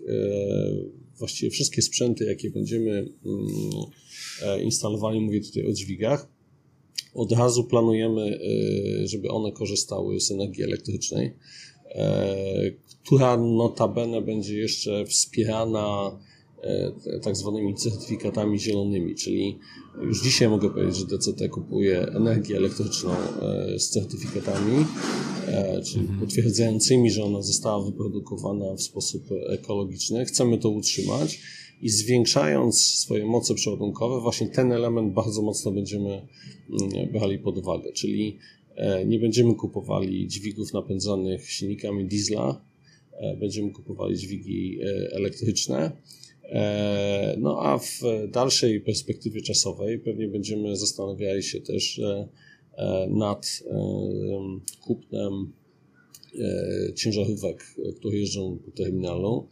właściwie 1.19 1.50
wszystkie 1.50 1.83
sprzęty, 1.83 2.25
jakie 2.25 2.50
będziemy 2.50 2.91
mm, 2.93 4.62
instalowali, 4.62 5.21
mówię 5.21 5.41
tutaj 5.41 5.67
o 5.67 5.73
dźwigach, 5.73 6.29
od 7.15 7.33
razu 7.33 7.65
planujemy, 7.65 8.38
żeby 9.05 9.29
one 9.29 9.53
korzystały 9.53 10.21
z 10.21 10.31
energii 10.31 10.65
elektrycznej. 10.65 11.35
E, 11.95 12.71
która 13.05 13.37
notabene 13.37 14.23
będzie 14.23 14.59
jeszcze 14.59 15.07
wspierana 15.07 16.11
e, 16.12 16.38
tak 17.23 17.37
zwanymi 17.37 17.75
certyfikatami 17.75 18.59
zielonymi, 18.59 19.15
czyli 19.15 19.59
już 20.03 20.23
dzisiaj 20.23 20.49
mogę 20.49 20.71
powiedzieć, 20.71 20.97
że 20.97 21.07
DCT 21.07 21.49
kupuje 21.49 22.00
energię 22.00 22.57
elektryczną 22.57 23.11
e, 23.11 23.79
z 23.79 23.91
certyfikatami, 23.91 24.85
czyli 25.85 26.00
mhm. 26.00 26.21
potwierdzającymi, 26.21 27.11
że 27.11 27.25
ona 27.25 27.43
została 27.43 27.85
wyprodukowana 27.85 28.75
w 28.75 28.83
sposób 28.83 29.23
ekologiczny. 29.49 30.25
Chcemy 30.25 30.59
to 30.59 30.71
utrzymać 30.71 31.41
i 31.83 31.88
zwiększając 31.88 32.81
swoje 32.81 33.25
moce 33.25 33.55
przeładunkowe, 33.55 34.21
właśnie 34.21 34.49
ten 34.49 34.73
element 34.73 35.12
bardzo 35.12 35.43
mocno 35.43 35.71
będziemy 35.71 36.11
mm, 36.11 37.12
brali 37.12 37.38
pod 37.38 37.59
uwagę, 37.59 37.93
czyli 37.93 38.38
E, 38.79 39.05
nie 39.07 39.19
będziemy 39.19 39.55
kupowali 39.55 40.29
dźwigów 40.29 40.73
napędzanych 40.73 41.50
silnikami 41.50 42.05
diesla, 42.05 42.65
e, 43.12 43.37
będziemy 43.37 43.71
kupowali 43.71 44.17
dźwigi 44.17 44.79
e, 44.81 45.12
elektryczne. 45.12 45.93
No 47.38 47.59
a 47.62 47.78
w 47.78 48.00
dalszej 48.31 48.81
perspektywie 48.81 49.43
czasowej 49.43 49.99
pewnie 49.99 50.28
będziemy 50.28 50.76
zastanawiali 50.76 51.43
się 51.43 51.61
też 51.61 52.00
nad 53.09 53.62
kupnem 54.81 55.52
ciężarówek, 56.95 57.64
które 57.97 58.19
jeżdżą 58.19 58.59
po 58.64 58.71
terminalu, 58.71 59.49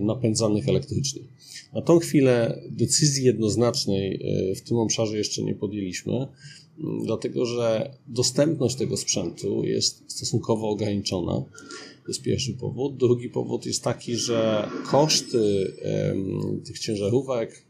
napędzanych 0.00 0.68
elektrycznie. 0.68 1.22
Na 1.74 1.82
tą 1.82 1.98
chwilę 1.98 2.62
decyzji 2.70 3.24
jednoznacznej 3.24 4.20
w 4.56 4.60
tym 4.60 4.76
obszarze 4.76 5.18
jeszcze 5.18 5.42
nie 5.42 5.54
podjęliśmy 5.54 6.26
dlatego 7.04 7.46
że 7.46 7.94
dostępność 8.06 8.76
tego 8.76 8.96
sprzętu 8.96 9.64
jest 9.64 10.12
stosunkowo 10.12 10.68
ograniczona. 10.68 11.44
To 12.10 12.12
jest 12.12 12.22
pierwszy 12.22 12.54
powód. 12.54 12.96
Drugi 12.96 13.28
powód 13.28 13.66
jest 13.66 13.84
taki, 13.84 14.16
że 14.16 14.68
koszty 14.90 15.72
tych 16.64 16.78
ciężarówek 16.78 17.66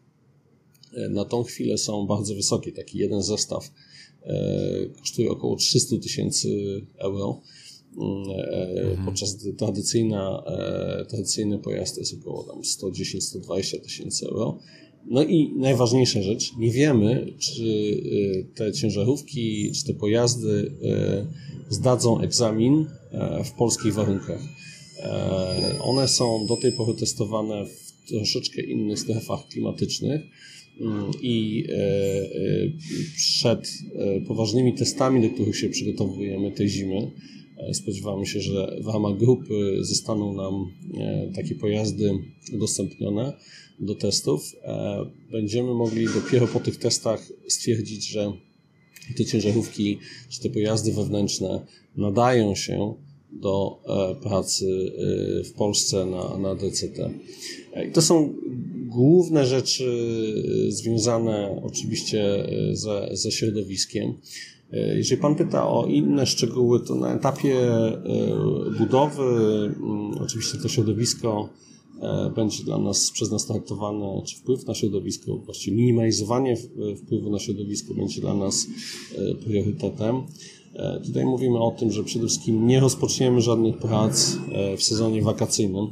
e, 0.95 1.09
na 1.09 1.25
tą 1.25 1.43
chwilę 1.43 1.79
są 1.79 2.07
bardzo 2.07 2.35
wysokie. 2.35 2.73
Taki 2.73 2.99
jeden 2.99 3.23
zestaw 3.23 3.71
e, 4.23 4.87
kosztuje 4.99 5.31
około 5.31 5.57
300 5.57 5.97
tysięcy 5.99 6.49
euro, 6.99 7.41
e, 7.99 8.81
mhm. 8.81 9.05
podczas 9.07 9.35
gdy 9.35 9.53
tradycyjna, 9.53 10.43
tradycyjny 11.09 11.59
pojazd 11.59 11.99
jest 11.99 12.15
około 12.15 12.63
110-120 12.63 13.81
tysięcy 13.81 14.27
euro. 14.27 14.59
No 15.07 15.23
i 15.23 15.53
najważniejsza 15.57 16.23
rzecz, 16.23 16.57
nie 16.57 16.71
wiemy, 16.71 17.33
czy 17.39 17.63
y, 17.63 18.47
te 18.55 18.73
ciężarówki, 18.73 19.73
czy 19.73 19.85
te 19.87 19.95
pojazdy 19.95 20.51
y, 20.51 21.51
zdadzą 21.71 22.21
egzamin 22.21 22.87
e, 23.13 23.45
w 23.45 23.53
polskich 23.53 23.95
warunkach. 23.95 24.41
E, 24.99 25.79
one 25.81 26.09
są 26.09 26.47
do 26.47 26.57
tej 26.57 26.73
pory 26.73 26.95
testowane 26.95 27.67
w 27.67 28.09
troszeczkę 28.09 28.63
innych 28.63 28.99
strefach 28.99 29.49
klimatycznych 29.49 30.21
mm, 30.81 31.11
i 31.23 31.65
e, 31.69 31.77
przed 33.17 33.69
poważnymi 34.27 34.75
testami, 34.75 35.23
do 35.23 35.35
których 35.35 35.57
się 35.57 35.69
przygotowujemy 35.69 36.53
tej 36.53 36.69
zimy, 36.69 37.11
spodziewamy 37.73 38.27
się, 38.27 38.41
że 38.41 38.77
w 38.81 38.87
ramach 38.87 39.17
grupy 39.17 39.79
zostaną 39.81 40.35
nam 40.35 40.67
takie 41.35 41.55
pojazdy 41.55 42.11
udostępnione 42.53 43.33
do 43.81 43.95
testów, 43.95 44.57
e, 44.63 45.05
będziemy 45.33 45.75
mogli 45.75 46.07
dopiero 46.07 46.47
po 46.47 46.61
tych 46.61 46.77
testach 46.77 47.29
stwierdzić, 47.49 48.09
że 48.09 48.33
te 49.17 49.25
ciężarówki 49.25 49.99
czy 50.29 50.41
te 50.41 50.51
pojazdy 50.51 50.93
wewnętrzne 50.93 51.67
nadają 51.97 52.55
się 52.55 52.95
do 53.33 53.83
e, 53.85 54.23
pracy 54.23 54.67
e, 54.67 55.45
w 55.45 55.53
Polsce 55.53 56.07
na, 56.07 56.39
na 56.39 56.55
DCT. 56.55 57.11
I 57.89 57.93
to 57.93 58.03
są 58.03 58.35
główne 58.87 59.47
rzeczy 59.47 59.87
związane 60.69 61.61
oczywiście 61.63 62.47
ze, 62.73 63.09
ze 63.13 63.33
środowiskiem. 63.33 64.15
Jeżeli 64.73 65.21
Pan 65.23 65.35
pyta 65.35 65.69
o 65.69 65.87
inne 65.87 66.27
szczegóły, 66.27 66.81
to 66.81 66.95
na 66.95 67.15
etapie 67.15 67.57
budowy 68.79 69.23
mm, 69.23 70.11
oczywiście 70.23 70.59
to 70.59 70.69
środowisko 70.69 71.49
E, 72.01 72.31
będzie 72.31 72.65
dla 72.65 72.79
nas 72.79 73.11
przez 73.11 73.31
nas 73.31 73.47
traktowane, 73.47 74.23
czy 74.27 74.37
wpływ 74.37 74.67
na 74.67 74.75
środowisko, 74.75 75.37
właściwie 75.37 75.77
minimalizowanie 75.77 76.57
wpływu 76.97 77.31
na 77.31 77.39
środowisko 77.39 77.95
będzie 77.95 78.21
dla 78.21 78.35
nas 78.35 78.67
e, 79.19 79.35
priorytetem. 79.35 80.23
E, 80.75 81.01
tutaj 81.01 81.25
mówimy 81.25 81.59
o 81.59 81.71
tym, 81.71 81.93
że 81.93 82.05
przede 82.05 82.27
wszystkim 82.27 82.67
nie 82.67 82.81
rozpoczniemy 82.81 83.41
żadnych 83.41 83.79
prac 83.79 84.37
w 84.77 84.83
sezonie 84.83 85.23
wakacyjnym. 85.23 85.87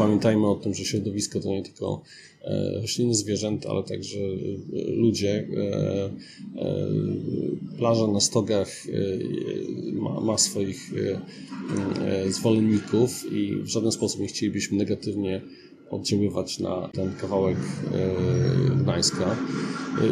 Pamiętajmy 0.00 0.46
o 0.46 0.54
tym, 0.54 0.74
że 0.74 0.84
środowisko 0.84 1.40
to 1.40 1.48
nie 1.48 1.62
tylko 1.62 2.02
E, 2.44 2.80
rośliny, 2.80 3.14
zwierzęta, 3.14 3.68
ale 3.68 3.82
także 3.82 4.18
e, 4.18 4.90
ludzie. 4.90 5.48
E, 5.56 6.10
plaża 7.78 8.06
na 8.06 8.20
stogach 8.20 8.68
ma, 10.22 10.38
swoich 10.38 10.90
zwolenników 12.28 13.32
i 13.32 13.56
w 13.56 13.66
żaden 13.66 13.92
sposób 13.92 14.20
nie 14.20 14.26
chcielibyśmy 14.26 14.78
negatywnie 14.78 15.40
oddziaływać 15.90 16.58
na 16.58 16.88
ten 16.88 17.12
kawałek 17.20 17.56
Gdańska. 18.82 19.36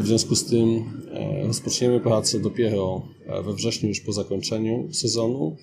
W 0.00 0.07
związku 0.07 0.35
z 0.37 0.45
tym 0.45 0.85
rozpoczniemy 1.42 2.00
pracę 2.00 2.40
dopiero 2.40 3.02
we 3.45 3.54
wrześniu, 3.54 3.88
już 3.88 4.00
po 4.00 4.12
zakończeniu 4.12 4.88
sezonu. 4.92 5.57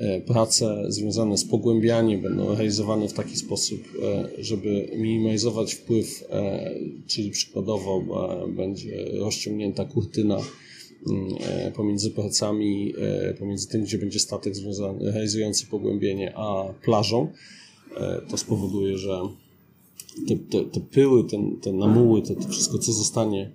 E, 0.00 0.20
prace 0.20 0.84
związane 0.88 1.38
z 1.38 1.44
pogłębianiem 1.44 2.20
będą 2.20 2.54
realizowane 2.54 3.08
w 3.08 3.12
taki 3.12 3.36
sposób, 3.36 3.80
e, 4.02 4.28
żeby 4.38 4.88
minimalizować 4.96 5.74
wpływ, 5.74 6.24
e, 6.30 6.70
czyli 7.06 7.30
przykładowo 7.30 8.04
będzie 8.56 9.04
rozciągnięta 9.12 9.84
kurtyna 9.84 10.36
mm, 11.10 11.72
pomiędzy 11.74 12.10
pracami, 12.10 12.94
pomiędzy 13.38 13.68
tym, 13.68 13.84
gdzie 13.84 13.98
będzie 13.98 14.18
statek 14.18 14.56
związany, 14.56 15.12
realizujący 15.12 15.66
pogłębienie, 15.66 16.32
a 16.36 16.64
plażą. 16.84 17.28
To 18.28 18.36
spowoduje, 18.36 18.98
że 18.98 19.20
te, 20.28 20.36
te, 20.36 20.64
te 20.64 20.80
pyły, 20.80 21.24
ten, 21.24 21.56
te 21.56 21.72
namuły, 21.72 22.22
to, 22.22 22.34
to 22.34 22.48
wszystko, 22.48 22.78
co 22.78 22.92
zostanie 22.92 23.50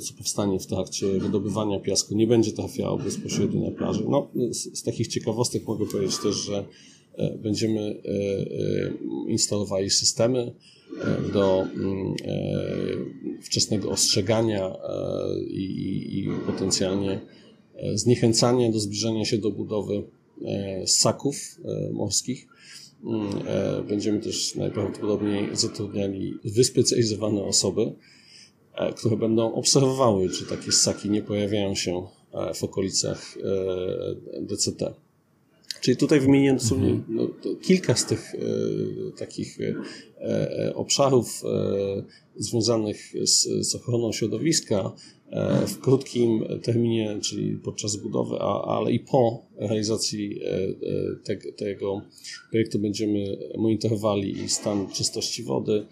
co 0.00 0.14
powstanie 0.14 0.58
w 0.58 0.66
trakcie 0.66 1.06
wydobywania 1.18 1.80
piasku, 1.80 2.14
nie 2.14 2.26
będzie 2.26 2.52
trafiało 2.52 2.98
bezpośrednio 2.98 3.70
na 3.70 3.76
plażę. 3.76 4.02
No, 4.08 4.30
z, 4.50 4.78
z 4.78 4.82
takich 4.82 5.08
ciekawostek 5.08 5.66
mogę 5.66 5.86
powiedzieć 5.86 6.18
też, 6.18 6.34
że 6.34 6.64
e, 7.14 7.38
będziemy 7.38 8.02
instalowali 9.28 9.90
systemy 9.90 10.52
do 11.32 11.62
mm, 11.62 12.14
wczesnego 13.42 13.90
ostrzegania 13.90 14.76
i, 15.48 16.18
i 16.18 16.28
potencjalnie 16.46 17.20
zniechęcania 17.94 18.72
do 18.72 18.80
zbliżania 18.80 19.24
się 19.24 19.38
do 19.38 19.50
budowy 19.50 20.02
ssaków 20.86 21.36
morskich. 21.92 22.46
Mm, 23.04 23.28
będziemy 23.88 24.20
też 24.20 24.54
najprawdopodobniej 24.54 25.48
zatrudniali 25.52 26.34
wyspecjalizowane 26.44 27.44
osoby, 27.44 27.92
E, 27.92 28.21
które 28.96 29.16
będą 29.16 29.54
obserwowały, 29.54 30.30
czy 30.30 30.46
takie 30.46 30.72
ssaki 30.72 31.10
nie 31.10 31.22
pojawiają 31.22 31.74
się 31.74 32.06
e, 32.32 32.54
w 32.54 32.64
okolicach 32.64 33.36
e, 33.36 34.42
DCT. 34.42 34.94
Czyli 35.82 35.96
tutaj 35.96 36.20
wymieniłem 36.20 36.58
mhm. 36.72 37.04
no, 37.08 37.28
kilka 37.62 37.94
z 37.94 38.06
tych 38.06 38.34
e, 38.34 38.38
takich 39.18 39.60
e, 39.60 39.74
e 40.20 40.74
obszarów 40.74 41.42
e, 41.44 42.02
związanych 42.36 43.12
z, 43.24 43.68
z, 43.68 43.74
ochroną 43.74 44.12
środowiska 44.12 44.92
e, 45.30 45.66
w 45.66 45.78
krótkim 45.80 46.44
terminie, 46.62 47.18
czyli 47.22 47.56
podczas 47.56 47.96
budowy, 47.96 48.36
a, 48.40 48.62
ale 48.64 48.92
i 48.92 49.00
po 49.00 49.46
realizacji 49.56 50.40
e, 50.44 50.74
te, 51.24 51.36
tego 51.36 52.02
projektu 52.50 52.78
będziemy 52.78 53.38
monitorowali 53.58 54.48
stan 54.48 54.88
czystości 54.88 55.42
wody, 55.42 55.86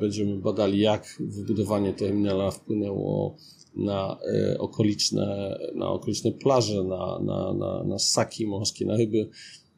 będziemy 0.00 0.36
badali 0.36 0.78
jak 0.78 1.16
wybudowanie 1.20 1.92
terminala 1.92 2.50
wpłynęło 2.50 3.36
na 3.76 4.18
e, 4.34 4.58
okoliczne, 4.58 5.58
na 5.74 5.88
okoliczne 5.88 6.32
plaże, 6.32 6.84
na, 6.84 7.18
na, 7.24 7.52
na, 7.54 7.84
na 7.84 7.98
ssaki 7.98 8.46
morskie, 8.46 8.86
na 8.86 8.96
ryby. 8.96 9.28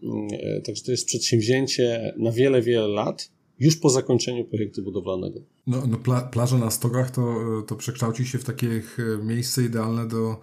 Mm, 0.02 0.28
e, 0.32 0.60
także 0.60 0.84
to 0.84 0.90
jest 0.90 1.06
przedsięwzięcie 1.06 2.14
na 2.18 2.32
wiele, 2.32 2.62
wiele 2.62 2.88
lat, 2.88 3.30
już 3.58 3.76
po 3.76 3.90
zakończeniu 3.90 4.44
projektu 4.44 4.82
budowlanego. 4.82 5.40
No, 5.66 5.86
no 5.86 5.98
pla, 5.98 6.20
plaże 6.20 6.58
na 6.58 6.70
stogach 6.70 7.10
to, 7.10 7.34
to 7.66 7.76
przekształci 7.76 8.26
się 8.26 8.38
w 8.38 8.44
takie 8.44 8.68
e, 8.68 9.24
miejsce 9.24 9.62
idealne 9.62 10.08
do, 10.08 10.40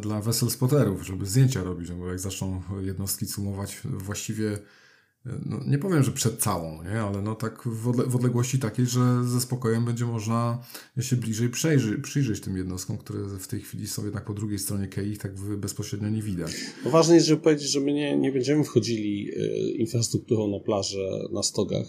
dla 0.00 0.20
wesel 0.20 0.50
spoterów, 0.50 1.06
żeby 1.06 1.26
zdjęcia 1.26 1.62
robić, 1.62 1.90
no 1.90 1.96
bo 1.96 2.08
jak 2.08 2.20
zaczną 2.20 2.62
jednostki 2.82 3.26
cumować 3.26 3.80
właściwie 3.84 4.58
no, 5.46 5.60
nie 5.66 5.78
powiem, 5.78 6.02
że 6.02 6.12
przed 6.12 6.38
całą, 6.38 6.82
nie? 6.82 7.00
ale 7.00 7.22
no 7.22 7.34
tak 7.34 7.62
w, 7.66 7.88
odle 7.88 8.04
w 8.06 8.16
odległości 8.16 8.58
takiej, 8.58 8.86
że 8.86 9.24
ze 9.24 9.40
spokojem 9.40 9.84
będzie 9.84 10.04
można 10.04 10.58
się 11.00 11.16
bliżej 11.16 11.48
przejrzy 11.48 11.98
przyjrzeć 11.98 12.40
tym 12.40 12.56
jednostkom, 12.56 12.98
które 12.98 13.18
w 13.38 13.46
tej 13.46 13.60
chwili 13.60 13.86
są 13.86 14.04
jednak 14.04 14.24
po 14.24 14.34
drugiej 14.34 14.58
stronie 14.58 14.88
kei, 14.88 15.10
ich 15.10 15.18
tak 15.18 15.34
bezpośrednio 15.34 16.08
nie 16.08 16.22
widać. 16.22 16.52
No 16.84 16.90
ważne 16.90 17.14
jest, 17.14 17.26
żeby 17.26 17.42
powiedzieć, 17.42 17.70
że 17.70 17.80
my 17.80 17.92
nie, 17.92 18.16
nie 18.16 18.32
będziemy 18.32 18.64
wchodzili 18.64 19.30
e, 19.30 19.70
infrastrukturą 19.70 20.48
na 20.48 20.60
plażę, 20.60 21.08
na 21.32 21.42
stogach. 21.42 21.86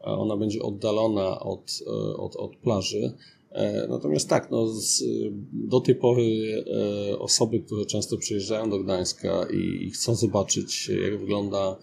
Ona 0.00 0.36
będzie 0.36 0.62
oddalona 0.62 1.40
od, 1.40 1.82
e, 1.86 2.16
od, 2.16 2.36
od 2.36 2.56
plaży. 2.56 3.12
E, 3.50 3.86
natomiast 3.88 4.28
tak, 4.28 4.50
no, 4.50 4.68
z, 4.68 5.04
do 5.52 5.80
tej 5.80 5.94
pory 5.94 6.64
osoby, 7.18 7.60
które 7.60 7.86
często 7.86 8.16
przyjeżdżają 8.16 8.70
do 8.70 8.78
Gdańska 8.78 9.46
i, 9.52 9.86
i 9.86 9.90
chcą 9.90 10.14
zobaczyć, 10.14 10.88
jak 10.88 11.20
wygląda 11.20 11.76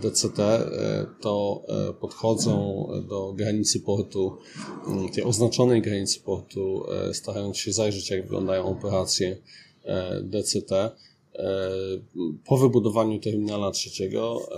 DCT, 0.00 0.38
e, 0.38 1.06
to 1.20 1.64
e, 1.68 1.92
podchodzą 1.92 2.86
do 3.08 3.32
granicy 3.32 3.80
portu, 3.80 4.38
mm, 4.86 5.08
tej 5.08 5.24
oznaczonej 5.24 5.82
granicy 5.82 6.20
portu, 6.20 6.84
e, 6.90 7.14
starając 7.14 7.58
się 7.58 7.72
zajrzeć, 7.72 8.10
jak 8.10 8.22
wyglądają 8.22 8.64
operacje 8.64 9.36
DCT. 10.22 10.90
Po 12.44 12.56
wybudowaniu 12.56 13.18
terminala 13.20 13.70
trzeciego 13.70 14.48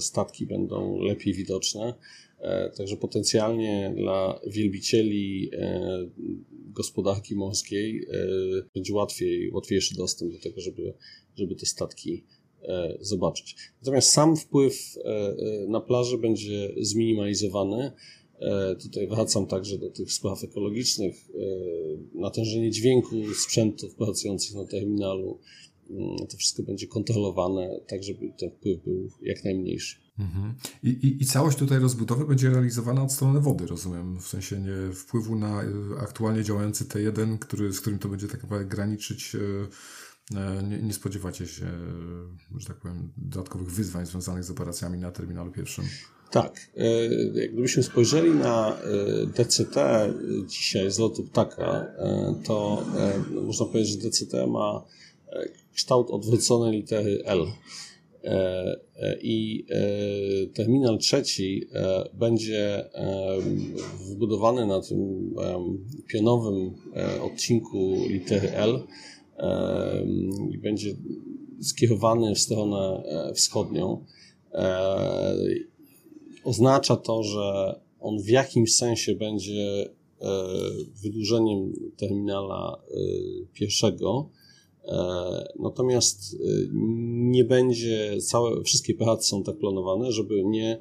statki 0.00 0.46
będą 0.46 0.98
lepiej 0.98 1.34
widoczne, 1.34 1.94
także 2.76 2.96
potencjalnie 2.96 3.94
dla 3.96 4.40
wielbicieli 4.46 5.50
gospodarki 6.52 7.34
morskiej 7.34 8.06
będzie 8.74 8.94
łatwiej, 8.94 9.50
łatwiejszy 9.50 9.96
dostęp 9.96 10.32
do 10.32 10.38
tego, 10.38 10.60
żeby, 10.60 10.94
żeby 11.36 11.54
te 11.54 11.66
statki 11.66 12.24
zobaczyć. 13.00 13.56
Natomiast 13.82 14.12
sam 14.12 14.36
wpływ 14.36 14.96
e, 14.96 15.08
e, 15.08 15.34
na 15.68 15.80
plaży 15.80 16.18
będzie 16.18 16.74
zminimalizowany. 16.80 17.92
Tutaj 18.82 19.08
wracam 19.08 19.46
także 19.46 19.78
do 19.78 19.90
tych 19.90 20.12
spraw 20.12 20.44
ekologicznych. 20.44 21.28
Natężenie 22.14 22.70
dźwięku 22.70 23.34
sprzętów 23.34 23.94
pracujących 23.94 24.54
na 24.54 24.64
terminalu. 24.64 25.38
Mm, 25.90 26.16
to 26.28 26.36
wszystko 26.36 26.62
będzie 26.62 26.86
kontrolowane, 26.86 27.80
tak 27.86 28.02
żeby 28.02 28.32
ten 28.38 28.50
wpływ 28.50 28.84
był 28.84 29.10
jak 29.22 29.44
najmniejszy. 29.44 29.96
Mhm. 30.18 30.54
I, 30.82 30.88
i, 30.88 31.22
I 31.22 31.26
całość 31.26 31.58
tutaj 31.58 31.78
rozbudowy 31.78 32.24
będzie 32.24 32.50
realizowana 32.50 33.02
od 33.02 33.12
strony 33.12 33.40
wody, 33.40 33.66
rozumiem, 33.66 34.20
w 34.20 34.26
sensie 34.26 34.60
nie 34.60 34.94
wpływu 34.94 35.36
na 35.36 35.62
aktualnie 36.00 36.44
działający 36.44 36.84
T1, 36.84 37.38
który, 37.38 37.72
z 37.72 37.80
którym 37.80 37.98
to 37.98 38.08
będzie 38.08 38.28
tak 38.28 38.42
naprawdę 38.42 38.66
graniczyć 38.66 39.34
E, 39.34 39.38
nie, 40.68 40.78
nie, 40.78 40.92
spodziewacie 40.92 41.46
się, 41.46 41.66
że 42.58 42.66
tak 42.66 42.76
powiem, 42.76 43.12
dodatkowych 43.16 43.70
wyzwań 43.70 44.06
związanych 44.06 44.44
z 44.44 44.50
operacjami 44.50 44.98
na 44.98 45.10
terminalu 45.12 45.52
pierwszym? 45.52 45.84
Tak. 46.30 46.70
E, 46.76 47.08
gdybyśmy 47.48 47.82
spojrzeli 47.82 48.30
na 48.30 48.76
e, 48.76 49.26
DCT 49.26 49.76
dzisiaj 50.46 50.90
z 50.90 50.98
lotu 50.98 51.24
ptaka, 51.24 51.86
to 52.44 52.84
no, 53.30 53.42
można 53.42 53.66
powiedzieć, 53.66 54.02
że 54.02 54.08
DCT 54.08 54.46
ma 54.48 54.84
kształt 55.74 56.10
odwrócony 56.10 56.70
litery 56.70 57.22
L. 57.24 57.46
I 59.22 59.66
terminal 60.54 60.98
trzeci 60.98 61.68
będzie 62.14 62.90
wybudowany 64.08 64.66
na 64.66 64.80
tym 64.80 65.30
pionowym 66.06 66.74
odcinku 67.22 67.94
litery 68.08 68.50
L 68.50 68.86
i 70.50 70.58
będzie 70.58 70.96
skierowany 71.60 72.34
w 72.34 72.38
stronę 72.38 73.02
e, 73.04 73.34
wschodnią. 73.34 74.04
E, 74.52 75.36
oznacza 76.44 76.96
to, 76.96 77.22
że 77.22 77.80
on 78.00 78.22
w 78.22 78.28
jakimś 78.28 78.74
sensie 78.74 79.14
będzie 79.14 79.90
e, 80.20 80.26
wydłużeniem 81.02 81.72
terminala 81.96 82.82
pierwszego, 83.52 84.28
natomiast 85.58 86.36
nie 87.12 87.44
będzie, 87.44 88.20
całe, 88.20 88.62
wszystkie 88.62 88.94
prace 88.94 89.22
są 89.22 89.42
tak 89.42 89.58
planowane, 89.58 90.12
żeby 90.12 90.44
nie 90.44 90.80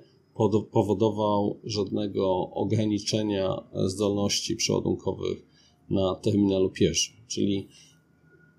powodował 0.71 1.59
żadnego 1.63 2.49
ograniczenia 2.49 3.63
zdolności 3.85 4.55
przeładunkowych 4.55 5.45
na 5.89 6.15
terminalu 6.15 6.69
pierwszym. 6.69 7.15
Czyli 7.27 7.67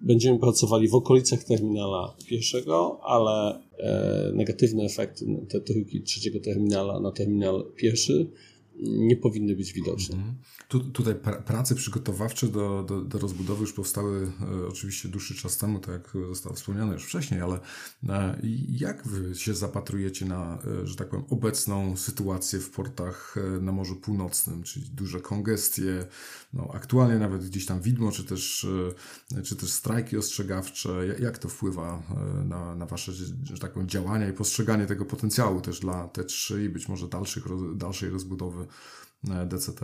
będziemy 0.00 0.38
pracowali 0.38 0.88
w 0.88 0.94
okolicach 0.94 1.44
terminala 1.44 2.14
pierwszego, 2.26 3.00
ale 3.02 3.62
e, 3.78 4.32
negatywne 4.34 4.84
efekty 4.84 5.26
te 5.48 5.60
trójki 5.60 6.02
trzeciego 6.02 6.40
terminala 6.40 7.00
na 7.00 7.12
terminal 7.12 7.64
pierwszy 7.76 8.30
nie 8.82 9.16
powinny 9.16 9.56
być 9.56 9.72
widoczne. 9.72 10.16
Mhm. 10.16 10.34
Tu, 10.68 10.80
tutaj 10.80 11.14
pra, 11.14 11.42
prace 11.42 11.74
przygotowawcze 11.74 12.48
do, 12.48 12.84
do, 12.88 13.00
do, 13.00 13.18
rozbudowy 13.18 13.60
już 13.60 13.72
powstały 13.72 14.32
e, 14.40 14.66
oczywiście 14.68 15.08
dłuższy 15.08 15.34
czas 15.34 15.58
temu, 15.58 15.78
tak 15.78 15.92
jak 15.92 16.26
zostało 16.28 16.54
wspomniane 16.54 16.92
już 16.92 17.04
wcześniej, 17.04 17.40
ale 17.40 17.60
e, 18.08 18.40
jak 18.68 19.08
wy 19.08 19.34
się 19.34 19.54
zapatrujecie 19.54 20.26
na, 20.26 20.58
e, 20.82 20.86
że 20.86 20.96
tak 20.96 21.08
powiem, 21.08 21.24
obecną 21.30 21.96
sytuację 21.96 22.58
w 22.58 22.70
portach 22.70 23.36
e, 23.36 23.60
na 23.60 23.72
Morzu 23.72 23.96
Północnym, 23.96 24.62
czyli 24.62 24.86
duże 24.90 25.20
kongestie, 25.20 26.06
no, 26.52 26.68
aktualnie 26.72 27.18
nawet 27.18 27.46
gdzieś 27.46 27.66
tam 27.66 27.80
widmo, 27.80 28.12
czy 28.12 28.24
też, 28.24 28.66
e, 29.36 29.42
czy 29.42 29.56
też 29.56 29.72
strajki 29.72 30.16
ostrzegawcze, 30.16 31.06
jak, 31.06 31.20
jak 31.20 31.38
to 31.38 31.48
wpływa 31.48 32.02
e, 32.40 32.44
na, 32.44 32.74
na 32.74 32.86
wasze, 32.86 33.12
że 33.42 33.58
tak 33.60 33.72
powiem, 33.72 33.88
działania 33.88 34.28
i 34.28 34.32
postrzeganie 34.32 34.86
tego 34.86 35.04
potencjału 35.04 35.60
też 35.60 35.80
dla 35.80 36.06
T3 36.06 36.64
i 36.64 36.68
być 36.68 36.88
może 36.88 37.08
dalszych, 37.08 37.44
dalszej 37.76 38.10
rozbudowy 38.10 38.66
DCT? 39.24 39.80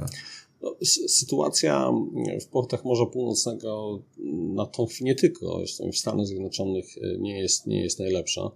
No, 0.62 0.76
sytuacja 1.08 1.92
w 2.40 2.46
portach 2.46 2.84
Morza 2.84 3.06
Północnego 3.06 4.02
na 4.54 4.66
tą 4.66 4.86
chwilę 4.86 5.08
nie 5.08 5.14
tylko, 5.14 5.58
zresztą 5.58 5.92
w 5.92 5.96
Stanach 5.96 6.26
Zjednoczonych 6.26 6.84
e, 6.98 7.18
nie 7.18 7.40
jest, 7.40 7.66
nie 7.66 7.82
jest 7.82 7.98
najlepsza. 7.98 8.50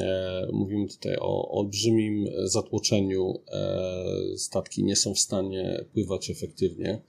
E, 0.00 0.48
mówimy 0.52 0.88
tutaj 0.88 1.16
o 1.20 1.50
olbrzymim 1.50 2.26
zatłoczeniu. 2.44 3.34
E, 3.52 4.38
statki 4.38 4.84
nie 4.84 4.96
są 4.96 5.14
w 5.14 5.18
stanie 5.18 5.84
pływać 5.92 6.30
efektywnie. 6.30 7.02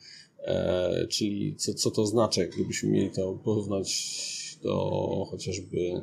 Czyli 1.09 1.55
co, 1.55 1.73
co 1.73 1.91
to 1.91 2.05
znaczy, 2.05 2.49
gdybyśmy 2.55 2.89
mieli 2.89 3.11
to 3.11 3.33
porównać 3.33 4.17
do 4.63 5.25
chociażby 5.29 6.01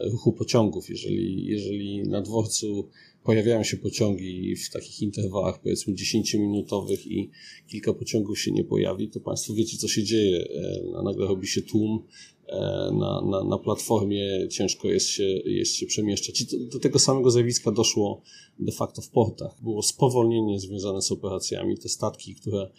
ruchu 0.00 0.32
pociągów. 0.32 0.90
Jeżeli, 0.90 1.46
jeżeli 1.46 2.02
na 2.02 2.22
dworcu 2.22 2.88
pojawiają 3.26 3.64
się 3.64 3.76
pociągi 3.76 4.56
w 4.56 4.70
takich 4.70 5.02
interwałach 5.02 5.60
powiedzmy 5.60 5.94
10-minutowych 5.94 7.06
i 7.06 7.30
kilka 7.68 7.92
pociągów 7.92 8.40
się 8.40 8.52
nie 8.52 8.64
pojawi, 8.64 9.08
to 9.08 9.20
Państwo 9.20 9.54
wiecie, 9.54 9.76
co 9.76 9.88
się 9.88 10.04
dzieje. 10.04 10.48
E, 10.96 11.02
nagle 11.02 11.26
robi 11.26 11.46
się 11.46 11.62
tłum 11.62 12.02
e, 12.46 12.56
na, 12.92 13.22
na, 13.30 13.44
na 13.44 13.58
platformie, 13.58 14.48
ciężko 14.50 14.88
jest 14.88 15.08
się, 15.08 15.24
jest 15.44 15.74
się 15.74 15.86
przemieszczać. 15.86 16.40
I 16.40 16.46
do, 16.46 16.58
do 16.72 16.78
tego 16.78 16.98
samego 16.98 17.30
zjawiska 17.30 17.72
doszło 17.72 18.22
de 18.58 18.72
facto 18.72 19.02
w 19.02 19.10
portach. 19.10 19.62
Było 19.62 19.82
spowolnienie 19.82 20.60
związane 20.60 21.02
z 21.02 21.12
operacjami. 21.12 21.78
Te 21.78 21.88
statki, 21.88 22.34
które 22.34 22.70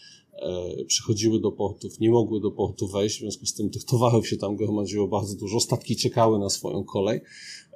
przychodziły 0.88 1.40
do 1.40 1.52
portów, 1.52 2.00
nie 2.00 2.10
mogły 2.10 2.42
do 2.42 2.52
portu 2.52 2.88
wejść, 2.88 3.18
w 3.18 3.20
związku 3.20 3.46
z 3.46 3.54
tym 3.54 3.70
tych 3.70 3.84
towarów 3.84 4.28
się 4.28 4.38
tam 4.38 4.56
gromadziło 4.56 5.08
bardzo 5.08 5.36
dużo. 5.36 5.60
Statki 5.60 5.96
czekały 5.96 6.40
na 6.40 6.50
swoją 6.50 6.84
kolej. 6.84 7.22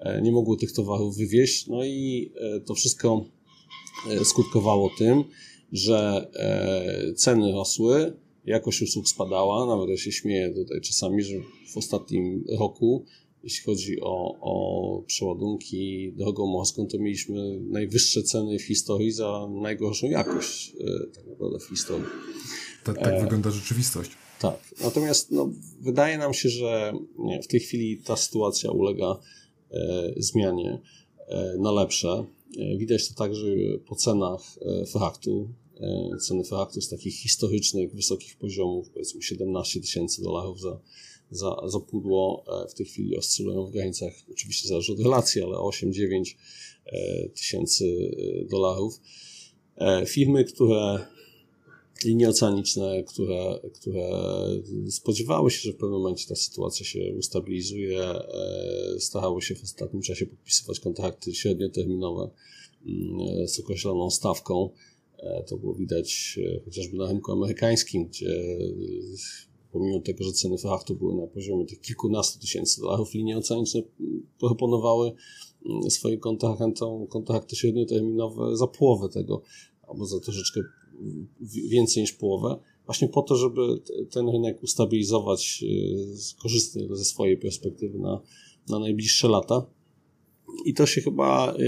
E, 0.02 0.22
nie 0.22 0.32
mogły 0.32 0.58
tych 0.58 0.72
towarów 0.72 1.18
wywieźć, 1.18 1.68
no 1.68 1.84
i 1.84 2.32
e, 2.36 2.60
to 2.60 2.74
wszystko 2.74 3.26
e, 4.10 4.26
skutkowało 4.26 4.92
tym, 4.98 5.24
że 5.72 6.32
ceny 7.16 7.52
rosły, 7.52 8.14
jakość 8.46 8.82
usług 8.82 9.08
spadała, 9.08 9.66
nawet 9.66 9.90
ja 9.90 9.98
się 9.98 10.12
śmieję 10.12 10.54
tutaj 10.54 10.82
czasami, 10.82 11.24
że 11.24 11.36
w 11.74 11.78
ostatnim 11.78 12.46
roku 12.60 13.06
jeśli 13.44 13.64
chodzi 13.64 14.02
o, 14.02 14.38
o 14.42 15.04
przeładunki 15.08 16.14
drogą 16.16 16.48
morską, 16.48 16.88
to 16.88 17.00
mieliśmy 17.00 17.60
najwyższe 17.60 18.24
ceny 18.24 18.60
w 18.60 18.64
historii 18.64 19.12
za 19.12 19.48
najgorszą 19.62 20.08
jakość 20.08 20.76
tak 21.16 21.28
naprawdę 21.28 21.60
w 21.60 21.64
historii. 21.64 22.06
Tak, 22.84 22.98
tak 22.98 23.14
e, 23.14 23.22
wygląda 23.22 23.52
rzeczywistość. 23.52 24.12
Tak. 24.42 24.74
Natomiast 24.84 25.32
no, 25.32 25.50
wydaje 25.80 26.18
nam 26.18 26.34
się, 26.34 26.50
że 26.50 26.94
nie, 27.20 27.42
w 27.42 27.48
tej 27.48 27.60
chwili 27.60 27.98
ta 27.98 28.16
sytuacja 28.16 28.72
ulega 28.72 29.20
e, 29.72 30.14
zmianie 30.18 30.82
e, 31.28 31.58
na 31.60 31.72
lepsze. 31.72 32.26
E, 32.58 32.78
widać 32.78 33.10
to 33.10 33.16
także 33.16 33.48
po 33.88 33.96
cenach 33.96 34.42
e, 34.62 34.86
fraktu. 34.86 35.50
E, 35.80 36.18
ceny 36.18 36.44
fraktu 36.44 36.82
z 36.82 36.90
takich 36.90 37.16
historycznych, 37.16 37.96
wysokich 37.96 38.38
poziomów, 38.38 38.90
powiedzmy 38.90 39.22
17 39.22 39.82
tysięcy 39.82 40.22
dolarów 40.22 40.60
za, 40.60 40.80
za, 41.32 41.56
za 41.68 41.80
pudło, 41.80 42.44
w 42.70 42.74
tej 42.74 42.86
chwili 42.86 43.18
oscylują 43.18 43.66
w 43.66 43.72
granicach, 43.72 44.14
oczywiście 44.32 44.68
zależy 44.68 44.94
od 44.94 45.00
relacji, 45.00 45.42
ale 45.42 45.58
8-9 45.58 46.36
tysięcy 47.36 48.12
dolarów. 48.50 49.02
Firmy, 50.06 50.46
które 50.46 51.08
linie 52.06 52.30
oceaniczne, 52.30 53.04
które, 53.04 53.60
które 53.74 54.10
spodziewały 54.90 55.52
się, 55.52 55.60
że 55.60 55.72
w 55.72 55.76
pewnym 55.76 56.00
momencie 56.00 56.28
ta 56.28 56.36
sytuacja 56.36 56.86
się 56.86 57.14
ustabilizuje, 57.18 58.02
e, 58.02 59.00
starały 59.00 59.42
się 59.42 59.56
w 59.56 59.64
ostatnim 59.64 60.02
czasie 60.02 60.26
podpisywać 60.26 60.80
kontrakty 60.80 61.34
średnioterminowe 61.34 62.30
mm, 62.86 63.48
z 63.48 63.60
określoną 63.60 64.10
stawką. 64.10 64.70
E, 65.18 65.44
to 65.44 65.58
było 65.58 65.76
widać 65.76 66.40
e, 66.44 66.60
chociażby 66.66 66.98
na 66.98 67.08
rynku 67.08 67.32
amerykańskim, 67.32 68.06
gdzie 68.06 68.58
pomimo 69.72 70.00
tego, 70.00 70.24
że 70.24 70.32
ceny 70.32 70.58
frachtu 70.58 70.96
były 70.96 71.16
na 71.16 71.28
poziomie 71.28 71.66
tych 71.66 71.82
kilkunastu 71.82 72.40
tysięcy 72.40 72.82
dolarów, 72.82 73.14
linie 73.14 73.38
oceaniczne 73.38 73.82
proponowały 74.40 75.12
mm, 75.66 75.92
swoim 75.92 76.20
kontrahentom 76.20 77.08
kontrakty 77.08 77.56
średnioterminowe 77.56 78.58
za 78.58 78.68
połowę 78.68 79.10
tego, 79.10 79.42
albo 79.88 80.06
za 80.06 80.20
troszeczkę 80.20 80.62
więcej 81.70 82.04
niż 82.04 82.14
połowę, 82.14 82.60
właśnie 82.86 83.08
po 83.08 83.22
to, 83.22 83.36
żeby 83.36 83.62
ten 84.12 84.30
rynek 84.30 84.64
ustabilizować 84.64 85.64
y, 85.64 86.42
korzystnie 86.42 86.88
ze 86.92 87.06
swojej 87.06 87.38
perspektywy 87.38 88.00
na, 88.00 88.22
na 88.70 88.80
najbliższe 88.80 89.28
lata. 89.28 89.66
I 90.66 90.74
to 90.74 90.86
się 90.86 91.02
chyba 91.02 91.56
y, 91.56 91.64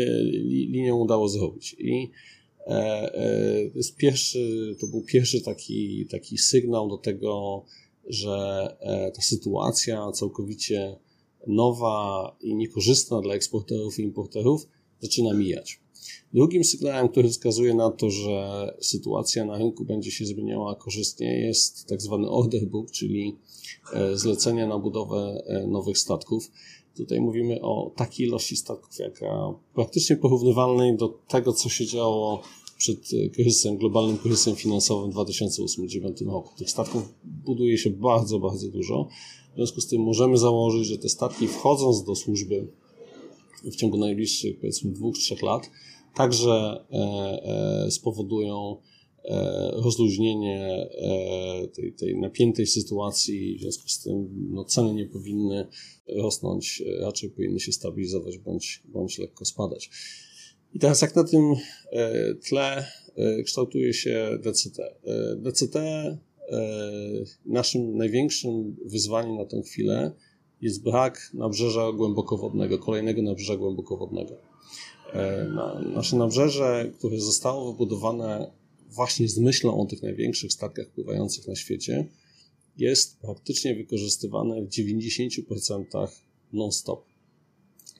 linią 0.70 0.98
udało 0.98 1.30
zrobić. 1.30 1.76
I 1.80 2.12
e, 2.68 2.72
e, 3.14 3.70
to, 3.70 3.78
jest 3.78 3.96
pierwszy, 3.96 4.76
to 4.80 4.88
był 4.88 5.02
pierwszy 5.02 5.42
taki, 5.42 6.06
taki 6.12 6.38
sygnał 6.38 6.90
do 6.90 6.98
tego, 6.98 7.64
że 8.08 8.68
e, 8.80 9.12
ta 9.12 9.22
sytuacja 9.22 10.12
całkowicie 10.12 11.00
nowa 11.48 12.36
i 12.42 12.56
niekorzystna 12.56 13.22
dla 13.22 13.34
eksporterów 13.34 14.00
i 14.00 14.04
importerów 14.04 14.68
zaczyna 15.00 15.34
mijać. 15.34 15.84
Drugim 16.34 16.64
sygnałem, 16.64 17.10
który 17.10 17.30
wskazuje 17.30 17.74
na 17.74 17.92
to, 17.92 18.10
że 18.10 18.68
sytuacja 18.82 19.46
na 19.46 19.58
rynku 19.58 19.86
będzie 19.86 20.12
się 20.12 20.26
zmieniała 20.26 20.76
korzystnie, 20.76 21.40
jest 21.40 21.88
tak 21.88 22.02
zwany 22.02 22.30
order 22.30 22.68
book, 22.68 22.92
czyli 22.92 23.38
e, 23.94 24.18
zlecenia 24.18 24.68
na 24.68 24.80
budowę 24.80 25.44
e, 25.48 25.68
nowych 25.68 25.98
statków. 25.98 26.52
Tutaj 26.96 27.22
mówimy 27.22 27.62
o 27.62 27.92
takiej 27.96 28.28
ilości 28.28 28.56
statków, 28.58 29.00
jaka 29.00 29.54
praktycznie 29.74 30.18
porównywalnej 30.18 30.98
do 30.98 31.10
tego, 31.28 31.54
co 31.54 31.70
się 31.70 31.86
działo 31.86 32.42
przed 32.84 33.14
e, 33.14 33.30
kryzysem, 33.30 33.78
globalnym 33.78 34.18
kryzysem 34.18 34.56
finansowym 34.56 35.12
w 35.12 35.16
2008-2009 35.16 36.26
roku. 36.26 36.58
Tych 36.58 36.70
statków 36.70 37.14
buduje 37.24 37.78
się 37.78 37.90
bardzo, 37.90 38.40
bardzo 38.40 38.68
dużo. 38.70 39.08
W 39.54 39.56
związku 39.56 39.82
z 39.82 39.88
tym 39.88 40.02
możemy 40.02 40.38
założyć, 40.38 40.88
że 40.88 40.98
te 40.98 41.10
statki 41.10 41.48
wchodząc 41.48 42.04
do 42.04 42.16
służby 42.16 42.68
w 43.64 43.76
ciągu 43.76 43.98
najbliższych 43.98 44.60
powiedzmy 44.60 44.92
dwóch, 44.92 45.18
trzech 45.18 45.42
lat 45.42 45.70
także 46.16 46.86
e, 46.92 46.98
e, 47.86 47.92
spowodują 47.92 48.78
rozluźnienie 49.72 50.88
tej, 51.76 51.94
tej 51.94 52.18
napiętej 52.18 52.68
sytuacji, 52.68 53.58
w 53.58 53.62
związku 53.62 53.90
z 53.90 54.02
tym 54.02 54.30
no, 54.52 54.66
ceny 54.66 54.94
nie 54.94 55.06
powinny 55.06 55.68
rosnąć, 56.08 56.84
raczej 57.00 57.30
powinny 57.30 57.60
się 57.60 57.72
stabilizować 57.72 58.38
bądź, 58.38 58.84
bądź 58.86 59.18
lekko 59.20 59.46
spadać. 59.46 59.90
I 60.74 60.80
teraz 60.80 61.02
jak 61.02 61.16
na 61.16 61.24
tym 61.24 61.54
tle 62.48 62.88
kształtuje 63.46 63.94
się 63.94 64.40
DCT? 64.44 64.78
DCT 65.38 65.80
naszym 67.46 67.98
największym 67.98 68.76
wyzwaniem 68.86 69.36
na 69.36 69.46
tę 69.46 69.62
chwilę 69.62 70.12
jest 70.62 70.84
brak 70.84 71.32
nabrzeża 71.34 71.92
głębokowodnego, 71.92 72.80
kolejnego 72.80 73.22
nabrzeża 73.22 73.58
głębokowodnego. 73.58 74.38
E, 75.14 75.48
nasze 75.96 76.18
nabrzeże, 76.18 76.92
które 76.98 77.20
zostało 77.20 77.72
wybudowane 77.72 78.52
właśnie 78.90 79.28
z 79.28 79.38
myślą 79.38 79.82
o 79.82 79.86
tych 79.86 80.02
największych 80.04 80.54
statkach 80.54 80.90
pływających 80.90 81.48
na 81.48 81.56
świecie, 81.56 82.08
jest 82.78 83.20
praktycznie 83.20 83.76
wykorzystywane 83.76 84.62
w 84.62 84.70
90% 84.70 86.08
non-stop. 86.54 87.06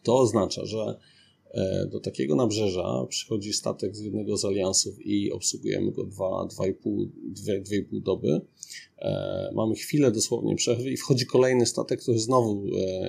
To 0.04 0.20
oznacza, 0.20 0.66
że 0.66 0.82
e, 0.82 1.13
do 1.92 2.00
takiego 2.00 2.36
nabrzeża 2.36 3.06
przychodzi 3.10 3.54
statek 3.54 3.96
z 3.96 4.02
jednego 4.02 4.38
z 4.38 4.46
aliansów 4.46 5.06
i 5.06 5.32
obsługujemy 5.32 5.92
go 5.92 6.04
2,5 6.04 8.02
doby. 8.02 8.42
E, 8.98 9.52
mamy 9.56 9.76
chwilę 9.76 10.12
dosłownie 10.12 10.56
przerwy 10.56 10.92
i 10.92 10.98
wchodzi 10.98 11.26
kolejny 11.26 11.66
statek, 11.66 12.02
który 12.02 12.20
znowu 12.20 12.66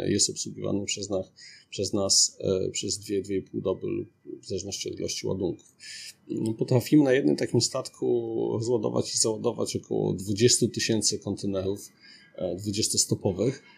jest 0.06 0.30
obsługiwany 0.30 0.84
przez 0.84 1.10
nas 1.10 1.32
przez 1.74 1.92
nas 1.92 2.36
e, 2.40 2.70
przez 2.70 3.00
2-2,5 3.00 3.62
doby 3.62 3.86
lub 3.86 4.08
w 4.42 4.46
zależności 4.46 4.90
od 4.90 4.98
ilości 4.98 5.26
ładunków. 5.26 5.76
Potrafimy 6.58 7.04
na 7.04 7.12
jednym 7.12 7.36
takim 7.36 7.60
statku 7.60 8.48
rozładować 8.52 9.14
i 9.14 9.18
załadować 9.18 9.76
około 9.76 10.12
20 10.12 10.66
tysięcy 10.68 11.18
kontenerów 11.18 11.88
20-stopowych 12.38 13.52
e, 13.52 13.73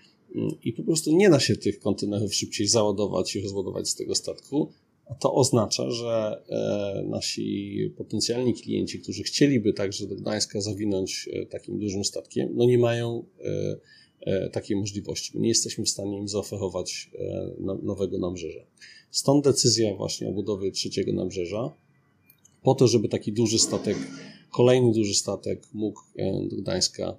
i 0.65 0.73
po 0.73 0.83
prostu 0.83 1.17
nie 1.17 1.31
da 1.31 1.41
się 1.41 1.57
tych 1.57 1.81
kontenerów 1.81 2.35
szybciej 2.35 2.67
załadować 2.67 3.37
i 3.37 3.41
rozładować 3.41 3.89
z 3.89 3.95
tego 3.95 4.15
statku, 4.15 4.73
a 5.07 5.15
to 5.15 5.35
oznacza, 5.35 5.91
że 5.91 6.43
e, 6.49 7.05
nasi 7.09 7.77
potencjalni 7.97 8.55
klienci, 8.55 9.01
którzy 9.01 9.23
chcieliby 9.23 9.73
także 9.73 10.07
do 10.07 10.17
Gdańska 10.17 10.61
zawinąć 10.61 11.29
takim 11.51 11.79
dużym 11.79 12.05
statkiem, 12.05 12.49
no 12.55 12.65
nie 12.65 12.79
mają 12.79 13.25
E, 14.27 14.51
takiej 14.51 14.77
możliwości. 14.77 15.33
My 15.35 15.41
nie 15.41 15.49
jesteśmy 15.49 15.85
w 15.85 15.89
stanie 15.89 16.19
im 16.19 16.29
zaoferować 16.29 17.11
e, 17.15 17.51
nowego 17.83 18.19
nabrzeża. 18.19 18.61
Stąd 19.11 19.45
decyzja 19.45 19.95
właśnie 19.95 20.29
o 20.29 20.33
budowie 20.33 20.71
trzeciego 20.71 21.12
nabrzeża, 21.12 21.75
po 22.62 22.75
to, 22.75 22.89
żeby 22.89 23.09
taki 23.09 23.33
duży 23.33 23.59
statek, 23.59 23.97
kolejny 24.53 24.93
duży 24.93 25.15
statek 25.15 25.69
mógł 25.73 26.01
e, 26.17 26.49
do 26.51 26.57
Gdańska 26.57 27.19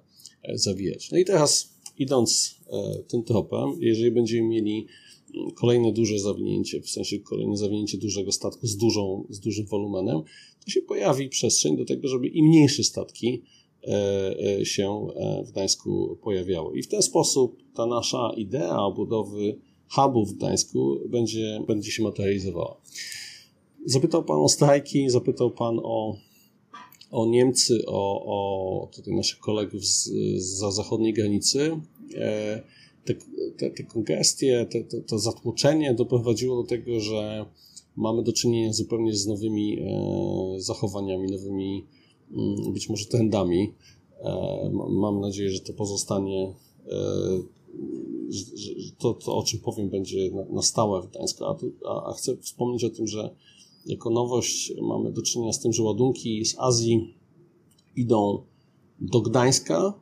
zawijać. 0.54 1.10
No 1.10 1.18
i 1.18 1.24
teraz 1.24 1.77
idąc 1.98 2.60
tym 3.08 3.22
tropem, 3.22 3.72
jeżeli 3.80 4.10
będziemy 4.10 4.48
mieli 4.48 4.86
kolejne 5.54 5.92
duże 5.92 6.18
zawinięcie, 6.18 6.80
w 6.80 6.90
sensie 6.90 7.18
kolejne 7.18 7.56
zawinięcie 7.56 7.98
dużego 7.98 8.32
statku 8.32 8.66
z, 8.66 8.76
dużą, 8.76 9.24
z 9.30 9.40
dużym 9.40 9.66
wolumenem, 9.66 10.22
to 10.64 10.70
się 10.70 10.82
pojawi 10.82 11.28
przestrzeń 11.28 11.76
do 11.76 11.84
tego, 11.84 12.08
żeby 12.08 12.28
i 12.28 12.42
mniejsze 12.42 12.84
statki 12.84 13.42
E, 13.86 14.36
e, 14.60 14.64
się 14.64 15.06
e, 15.16 15.44
w 15.44 15.50
Gdańsku 15.50 16.18
pojawiało. 16.22 16.72
I 16.72 16.82
w 16.82 16.88
ten 16.88 17.02
sposób 17.02 17.62
ta 17.74 17.86
nasza 17.86 18.30
idea 18.36 18.90
budowy 18.96 19.58
hubu 19.88 20.26
w 20.26 20.32
Gdańsku 20.32 21.00
będzie, 21.08 21.60
będzie 21.66 21.90
się 21.90 22.02
materializowała. 22.02 22.80
Zapytał 23.86 24.24
Pan 24.24 24.36
o 24.40 24.48
strajki, 24.48 25.10
zapytał 25.10 25.50
Pan 25.50 25.80
o, 25.82 26.16
o 27.10 27.26
Niemcy, 27.26 27.82
o, 27.86 28.24
o 28.26 28.86
tutaj 28.86 29.14
naszych 29.14 29.38
kolegów 29.38 29.84
z, 29.84 30.10
za 30.36 30.70
zachodniej 30.70 31.14
granicy. 31.14 31.80
Te, 33.04 33.14
te, 33.56 33.70
te 33.70 33.82
kongestie, 33.82 34.66
te, 34.70 34.84
te, 34.84 35.00
to 35.00 35.18
zatłoczenie 35.18 35.94
doprowadziło 35.94 36.62
do 36.62 36.68
tego, 36.68 37.00
że 37.00 37.46
mamy 37.96 38.22
do 38.22 38.32
czynienia 38.32 38.72
zupełnie 38.72 39.14
z 39.14 39.26
nowymi 39.26 39.78
zachowaniami, 40.58 41.30
nowymi 41.30 41.84
Mm, 42.32 42.72
być 42.72 42.88
może 42.88 43.04
trendami. 43.04 43.72
E, 44.20 44.70
mam 44.90 45.20
nadzieję, 45.20 45.50
że 45.50 45.60
to 45.60 45.72
pozostanie, 45.72 46.54
e, 46.86 46.92
że 48.48 48.72
to, 48.98 49.14
to 49.14 49.36
o 49.36 49.42
czym 49.42 49.60
powiem, 49.60 49.88
będzie 49.88 50.30
na 50.50 50.62
stałe 50.62 51.02
w 51.02 51.10
Gdańsku. 51.10 51.44
A, 51.44 51.56
a, 52.06 52.12
chcę 52.12 52.36
wspomnieć 52.36 52.84
o 52.84 52.90
tym, 52.90 53.06
że 53.06 53.34
jako 53.88 54.10
nowość 54.10 54.72
mamy 54.82 55.12
do 55.12 55.22
czynienia 55.22 55.52
z 55.52 55.60
tym, 55.60 55.72
że 55.72 55.82
ładunki 55.82 56.44
z 56.44 56.54
Azji 56.58 57.14
idą 57.96 58.42
do 59.00 59.20
Gdańska, 59.20 59.94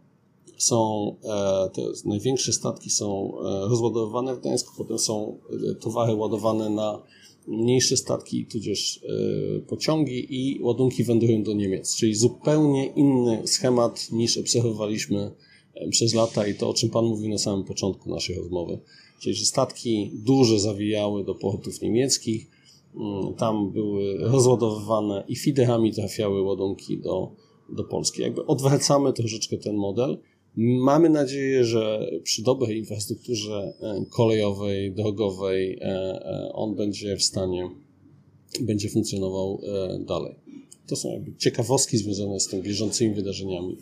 są 0.58 1.10
e, 1.24 1.70
te 1.70 1.82
największe 2.04 2.52
statki 2.52 2.90
są 2.90 3.32
rozładowywane 3.42 4.34
w 4.34 4.40
Gdańsku, 4.40 4.72
potem 4.78 4.98
są 4.98 5.38
towary 5.80 6.14
ładowane 6.14 6.70
na 6.70 7.02
mniejsze 7.46 7.96
statki, 7.96 8.46
tudzież 8.46 9.00
e, 9.04 9.60
pociągi 9.60 10.26
i 10.30 10.62
ładunki 10.62 11.04
wędrują 11.04 11.42
do 11.42 11.52
Niemiec, 11.52 11.96
czyli 11.96 12.14
zupełnie 12.14 12.86
inny 12.86 13.42
schemat 13.46 14.12
niż 14.12 14.38
obserwowaliśmy 14.38 15.30
przez 15.90 16.14
lata 16.14 16.46
i 16.46 16.54
to, 16.54 16.68
o 16.68 16.74
czym 16.74 16.90
Pan 16.90 17.04
mówił 17.04 17.28
na 17.28 17.38
samym 17.38 17.64
początku 17.64 18.10
naszej 18.10 18.36
rozmowy. 18.36 18.78
Czyli, 19.20 19.34
że 19.34 19.44
statki 19.44 20.10
duże 20.14 20.60
zawijały 20.60 21.24
do 21.24 21.34
portów 21.34 21.82
niemieckich, 21.82 22.50
tam 23.36 23.72
były 23.72 24.16
rozładowywane 24.18 25.24
i 25.28 25.36
fiderami 25.36 25.94
trafiały 25.94 26.42
ładunki 26.42 27.00
do, 27.00 27.32
do 27.76 27.84
Polski. 27.84 28.22
Jakby 28.22 28.46
odwracamy 28.46 29.12
troszeczkę 29.12 29.56
ten 29.56 29.76
model. 29.76 30.18
Mamy 30.56 31.08
nadzieję, 31.10 31.64
że 31.64 32.10
przy 32.22 32.42
dobrej 32.42 32.78
infrastrukturze 32.78 33.72
e, 33.80 34.04
kolejowej, 34.10 34.94
drogowej 34.94 35.78
e, 35.80 36.50
on 36.52 36.74
będzie 36.74 37.16
w 37.16 37.22
stanie, 37.22 37.70
będzie 38.60 38.88
funkcjonował 38.88 39.60
dalej. 40.06 40.34
To 40.86 40.96
są 40.96 41.12
jakby 41.12 41.36
ciekawostki 41.36 41.98
związane 41.98 42.40
z 42.40 42.48
tym 42.48 42.62
bieżącymi 42.62 43.14
wydarzeniami 43.14 43.76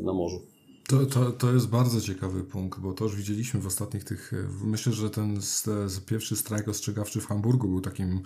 na 0.00 0.12
morzu. 0.12 0.40
To, 0.88 1.06
to, 1.06 1.32
to 1.32 1.52
jest 1.52 1.68
bardzo 1.68 2.00
ciekawy 2.00 2.44
punkt, 2.44 2.80
bo 2.80 2.92
to 2.92 3.04
już 3.04 3.16
widzieliśmy 3.16 3.60
w 3.60 3.66
ostatnich 3.66 4.04
tych. 4.04 4.32
Myślę, 4.64 4.92
że 4.92 5.10
ten 5.10 5.40
pierwszy 6.06 6.36
strajk 6.36 6.68
ostrzegawczy 6.68 7.20
w 7.20 7.26
Hamburgu 7.26 7.68
był 7.68 7.80
takim 7.80 8.20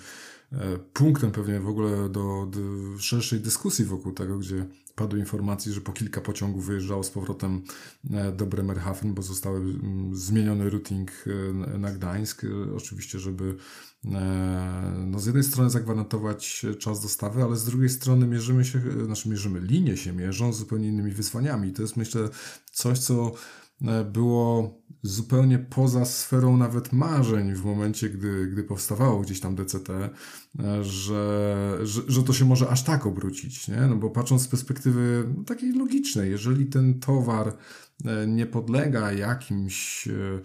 e, 0.52 0.78
punktem 0.92 1.30
pewnie 1.30 1.60
w 1.60 1.68
ogóle 1.68 2.08
do, 2.08 2.46
do 2.50 2.60
szerszej 2.98 3.40
dyskusji 3.40 3.84
wokół 3.84 4.12
tego, 4.12 4.38
gdzie 4.38 4.66
padły 5.00 5.18
informacje, 5.18 5.72
że 5.72 5.80
po 5.80 5.92
kilka 5.92 6.20
pociągów 6.20 6.66
wyjeżdżało 6.66 7.02
z 7.02 7.10
powrotem 7.10 7.62
e, 8.10 8.32
do 8.32 8.46
Bremerhaven, 8.46 9.14
bo 9.14 9.22
zostały 9.22 9.58
mm, 9.60 10.16
zmieniony 10.16 10.70
routing 10.70 11.10
e, 11.26 11.78
na 11.78 11.92
Gdańsk. 11.92 12.46
Oczywiście, 12.76 13.18
żeby 13.18 13.56
no 15.06 15.18
z 15.18 15.26
jednej 15.26 15.44
strony 15.44 15.70
zagwarantować 15.70 16.66
czas 16.78 17.02
dostawy, 17.02 17.42
ale 17.42 17.56
z 17.56 17.64
drugiej 17.64 17.88
strony 17.88 18.26
mierzymy 18.26 18.64
się, 18.64 18.80
znaczy 19.04 19.28
mierzymy, 19.28 19.60
linie 19.60 19.96
się 19.96 20.12
mierzą 20.12 20.52
z 20.52 20.58
zupełnie 20.58 20.88
innymi 20.88 21.12
wyzwaniami. 21.12 21.72
To 21.72 21.82
jest 21.82 21.96
myślę 21.96 22.28
coś, 22.72 22.98
co 22.98 23.14
e, 23.24 23.69
było 24.12 24.80
zupełnie 25.02 25.58
poza 25.58 26.04
sferą 26.04 26.56
nawet 26.56 26.92
marzeń 26.92 27.54
w 27.54 27.64
momencie, 27.64 28.10
gdy, 28.10 28.46
gdy 28.46 28.64
powstawało 28.64 29.20
gdzieś 29.20 29.40
tam 29.40 29.54
DCT, 29.54 29.90
e, 29.90 30.10
że, 30.84 31.78
że, 31.82 32.02
że 32.08 32.22
to 32.22 32.32
się 32.32 32.44
może 32.44 32.68
aż 32.68 32.84
tak 32.84 33.06
obrócić, 33.06 33.68
nie? 33.68 33.80
No 33.80 33.96
bo 33.96 34.10
patrząc 34.10 34.42
z 34.42 34.48
perspektywy 34.48 35.24
takiej 35.46 35.72
logicznej, 35.72 36.30
jeżeli 36.30 36.66
ten 36.66 37.00
towar 37.00 37.56
e, 38.04 38.26
nie 38.26 38.46
podlega 38.46 39.12
jakimś 39.12 40.08
E, 40.08 40.40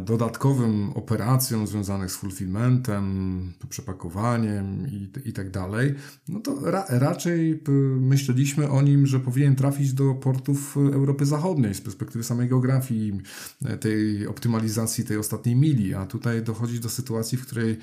dodatkowym 0.00 0.90
operacjom 0.94 1.66
związanych 1.66 2.10
z 2.10 2.16
fulfillmentem, 2.16 3.52
przepakowaniem 3.68 4.86
i, 4.88 5.28
i 5.28 5.32
tak 5.32 5.50
dalej, 5.50 5.94
no 6.28 6.40
to 6.40 6.70
ra, 6.70 6.84
raczej 6.88 7.62
myśleliśmy 8.00 8.70
o 8.70 8.82
nim, 8.82 9.06
że 9.06 9.20
powinien 9.20 9.56
trafić 9.56 9.92
do 9.92 10.14
portów 10.14 10.76
Europy 10.76 11.26
Zachodniej 11.26 11.74
z 11.74 11.80
perspektywy 11.80 12.24
samej 12.24 12.48
geografii, 12.48 13.20
e, 13.64 13.76
tej 13.76 14.26
optymalizacji 14.26 15.04
tej 15.04 15.16
ostatniej 15.16 15.56
mili, 15.56 15.94
a 15.94 16.06
tutaj 16.06 16.42
dochodzi 16.42 16.80
do 16.80 16.88
sytuacji, 16.88 17.38
w 17.38 17.46
której 17.46 17.78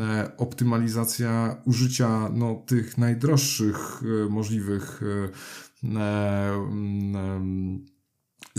e, 0.00 0.30
optymalizacja 0.36 1.56
użycia 1.64 2.30
no, 2.34 2.54
tych 2.66 2.98
najdroższych 2.98 4.02
możliwych 4.30 5.00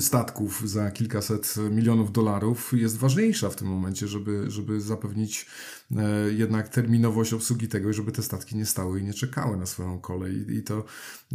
statków 0.01 0.69
za 0.69 0.91
kilkaset 0.91 1.55
milionów 1.71 2.11
dolarów 2.11 2.73
jest 2.73 2.97
ważniejsza 2.97 3.49
w 3.49 3.55
tym 3.55 3.67
momencie, 3.67 4.07
żeby, 4.07 4.51
żeby 4.51 4.81
zapewnić 4.81 5.45
e, 5.97 6.33
jednak 6.33 6.69
terminowość 6.69 7.33
obsługi 7.33 7.67
tego, 7.67 7.93
żeby 7.93 8.11
te 8.11 8.23
statki 8.23 8.55
nie 8.55 8.65
stały 8.65 8.99
i 8.99 9.03
nie 9.03 9.13
czekały 9.13 9.57
na 9.57 9.65
swoją 9.65 9.99
kolej. 9.99 10.45
I 10.49 10.63
to, 10.63 10.85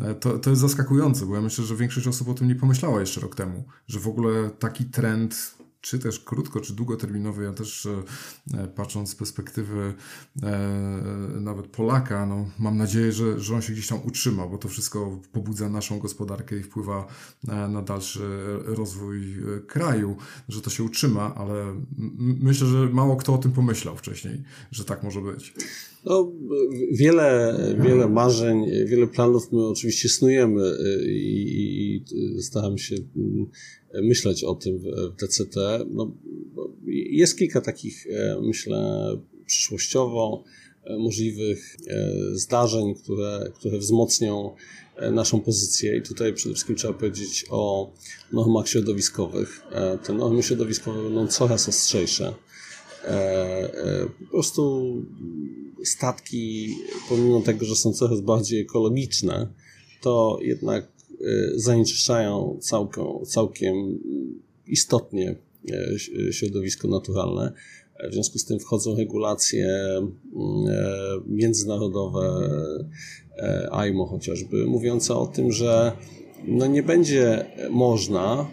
e, 0.00 0.14
to, 0.14 0.38
to 0.38 0.50
jest 0.50 0.62
zaskakujące, 0.62 1.26
bo 1.26 1.34
ja 1.34 1.40
myślę, 1.40 1.64
że 1.64 1.76
większość 1.76 2.06
osób 2.06 2.28
o 2.28 2.34
tym 2.34 2.48
nie 2.48 2.54
pomyślała 2.54 3.00
jeszcze 3.00 3.20
rok 3.20 3.34
temu, 3.34 3.64
że 3.88 4.00
w 4.00 4.08
ogóle 4.08 4.50
taki 4.50 4.84
trend 4.84 5.54
czy 5.84 5.98
też 5.98 6.20
krótko, 6.20 6.60
czy 6.60 6.72
długoterminowy. 6.72 7.44
Ja 7.44 7.52
też 7.52 7.86
e, 7.86 8.02
e, 8.58 8.68
patrząc 8.68 9.10
z 9.10 9.14
perspektywy 9.14 9.94
e, 10.42 10.58
nawet 11.40 11.66
Polaka, 11.66 12.26
no, 12.26 12.46
mam 12.58 12.76
nadzieję, 12.76 13.12
że, 13.12 13.40
że 13.40 13.54
on 13.54 13.62
się 13.62 13.72
gdzieś 13.72 13.86
tam 13.86 13.98
utrzyma, 14.04 14.46
bo 14.46 14.58
to 14.58 14.68
wszystko 14.68 15.18
pobudza 15.32 15.68
naszą 15.68 15.98
gospodarkę 15.98 16.56
i 16.56 16.62
wpływa 16.62 17.06
na 17.68 17.82
dalszy 17.82 18.22
rozwój 18.64 19.36
kraju, 19.66 20.16
że 20.48 20.60
to 20.60 20.70
się 20.70 20.84
utrzyma, 20.84 21.34
ale 21.34 21.74
myślę, 22.18 22.66
że 22.66 22.88
mało 22.92 23.16
kto 23.16 23.34
o 23.34 23.38
tym 23.38 23.52
pomyślał 23.52 23.96
wcześniej, 23.96 24.42
że 24.70 24.84
tak 24.84 25.02
może 25.02 25.20
być. 25.20 25.54
No, 26.04 26.32
wiele, 26.92 27.56
wiele 27.80 28.08
marzeń, 28.08 28.66
wiele 28.86 29.06
planów 29.06 29.52
my 29.52 29.66
oczywiście 29.66 30.08
snujemy 30.08 30.62
i, 31.06 32.02
i 32.12 32.42
staram 32.42 32.78
się 32.78 32.96
mm, 33.16 33.46
myśleć 34.02 34.44
o 34.44 34.54
tym 34.54 34.78
w 34.78 34.84
DCT. 35.16 35.56
No, 35.90 36.16
jest 37.10 37.38
kilka 37.38 37.60
takich, 37.60 38.06
e, 38.06 38.40
myślę, 38.42 39.06
przyszłościowo 39.46 40.44
e, 40.84 40.98
możliwych 40.98 41.76
e, 41.88 42.10
zdarzeń, 42.32 42.94
które, 42.94 43.52
które 43.54 43.78
wzmocnią 43.78 44.54
naszą 45.12 45.40
pozycję 45.40 45.96
i 45.96 46.02
tutaj 46.02 46.34
przede 46.34 46.54
wszystkim 46.54 46.76
trzeba 46.76 46.94
powiedzieć 46.94 47.44
o 47.50 47.92
normach 48.32 48.68
środowiskowych. 48.68 49.62
Te 50.06 50.12
normy 50.12 50.42
środowiskowe 50.42 51.02
będą 51.02 51.26
coraz 51.26 51.68
ostrzejsze. 51.68 52.34
Po 54.18 54.30
prostu 54.30 54.94
statki, 55.84 56.74
pomimo 57.08 57.40
tego, 57.40 57.64
że 57.64 57.76
są 57.76 57.92
coraz 57.92 58.20
bardziej 58.20 58.60
ekologiczne, 58.60 59.48
to 60.00 60.38
jednak 60.42 60.94
Y, 61.20 61.52
zanieczyszczają 61.60 62.58
całkiem, 62.60 63.04
całkiem 63.26 63.74
istotnie 64.66 65.36
e, 65.70 66.32
środowisko 66.32 66.88
naturalne. 66.88 67.52
W 68.10 68.12
związku 68.12 68.38
z 68.38 68.44
tym 68.44 68.60
wchodzą 68.60 68.96
regulacje 68.96 69.66
e, 69.66 70.08
międzynarodowe, 71.26 72.48
AIMO 73.70 74.04
e, 74.04 74.08
chociażby, 74.08 74.66
mówiące 74.66 75.14
o 75.14 75.26
tym, 75.26 75.52
że 75.52 75.92
no 76.46 76.66
nie 76.66 76.82
będzie 76.82 77.46
można 77.70 78.50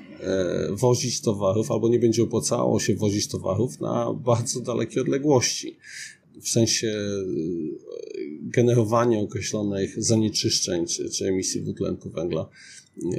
wozić 0.70 1.22
towarów, 1.22 1.72
albo 1.72 1.90
nie 1.90 2.00
będzie 2.00 2.24
opłacało 2.24 2.80
się 2.80 2.96
wozić 2.96 3.28
towarów 3.28 3.80
na 3.80 4.14
bardzo 4.14 4.62
dalekie 4.62 5.02
odległości. 5.02 5.78
W 6.42 6.50
sensie 6.50 6.94
generowanie 8.42 9.20
określonych 9.20 10.04
zanieczyszczeń 10.04 10.86
czy, 10.86 11.10
czy 11.10 11.28
emisji 11.28 11.62
dwutlenku 11.62 12.10
węgla 12.10 12.50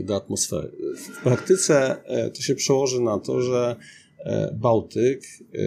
do 0.02 0.16
atmosfery. 0.16 0.72
W 0.96 1.22
praktyce 1.22 2.04
e, 2.04 2.30
to 2.30 2.42
się 2.42 2.54
przełoży 2.54 3.00
na 3.00 3.18
to, 3.18 3.42
że 3.42 3.76
e, 4.18 4.56
Bałtyk, 4.60 5.22
e, 5.54 5.58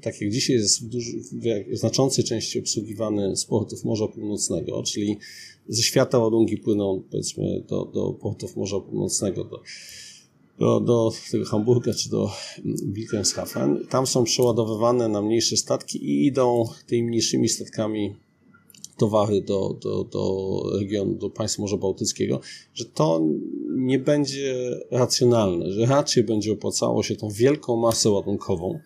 tak 0.00 0.20
jak 0.20 0.30
dzisiaj 0.30 0.56
jest 0.56 0.82
w, 0.82 0.88
duży, 0.88 1.18
w 1.72 1.76
znaczącej 1.78 2.24
części 2.24 2.58
obsługiwany 2.58 3.36
z 3.36 3.44
portów 3.44 3.84
Morza 3.84 4.08
Północnego, 4.08 4.82
czyli 4.82 5.18
ze 5.70 5.82
świata 5.82 6.18
ładunki 6.18 6.56
płyną 6.56 7.02
powiedzmy 7.10 7.64
do, 7.68 7.84
do 7.84 8.12
portów 8.12 8.56
Morza 8.56 8.80
Północnego, 8.80 9.44
do, 9.44 9.60
do, 10.58 10.80
do 10.80 11.10
tego 11.30 11.44
Hamburga 11.44 11.94
czy 11.94 12.10
do 12.10 12.30
Wilhelmshaven. 12.84 13.86
Tam 13.90 14.06
są 14.06 14.24
przeładowywane 14.24 15.08
na 15.08 15.22
mniejsze 15.22 15.56
statki 15.56 16.04
i 16.04 16.26
idą 16.26 16.64
tymi 16.86 17.08
mniejszymi 17.08 17.48
statkami 17.48 18.16
towary 18.96 19.42
do, 19.42 19.76
do, 19.82 20.04
do 20.04 20.62
regionu, 20.78 21.14
do 21.14 21.30
państw 21.30 21.58
Morza 21.58 21.76
Bałtyckiego, 21.76 22.40
że 22.74 22.84
to 22.84 23.20
nie 23.76 23.98
będzie 23.98 24.54
racjonalne, 24.90 25.72
że 25.72 25.86
raczej 25.86 26.24
będzie 26.24 26.52
opłacało 26.52 27.02
się 27.02 27.16
tą 27.16 27.28
wielką 27.28 27.76
masę 27.76 28.10
ładunkową 28.10 28.78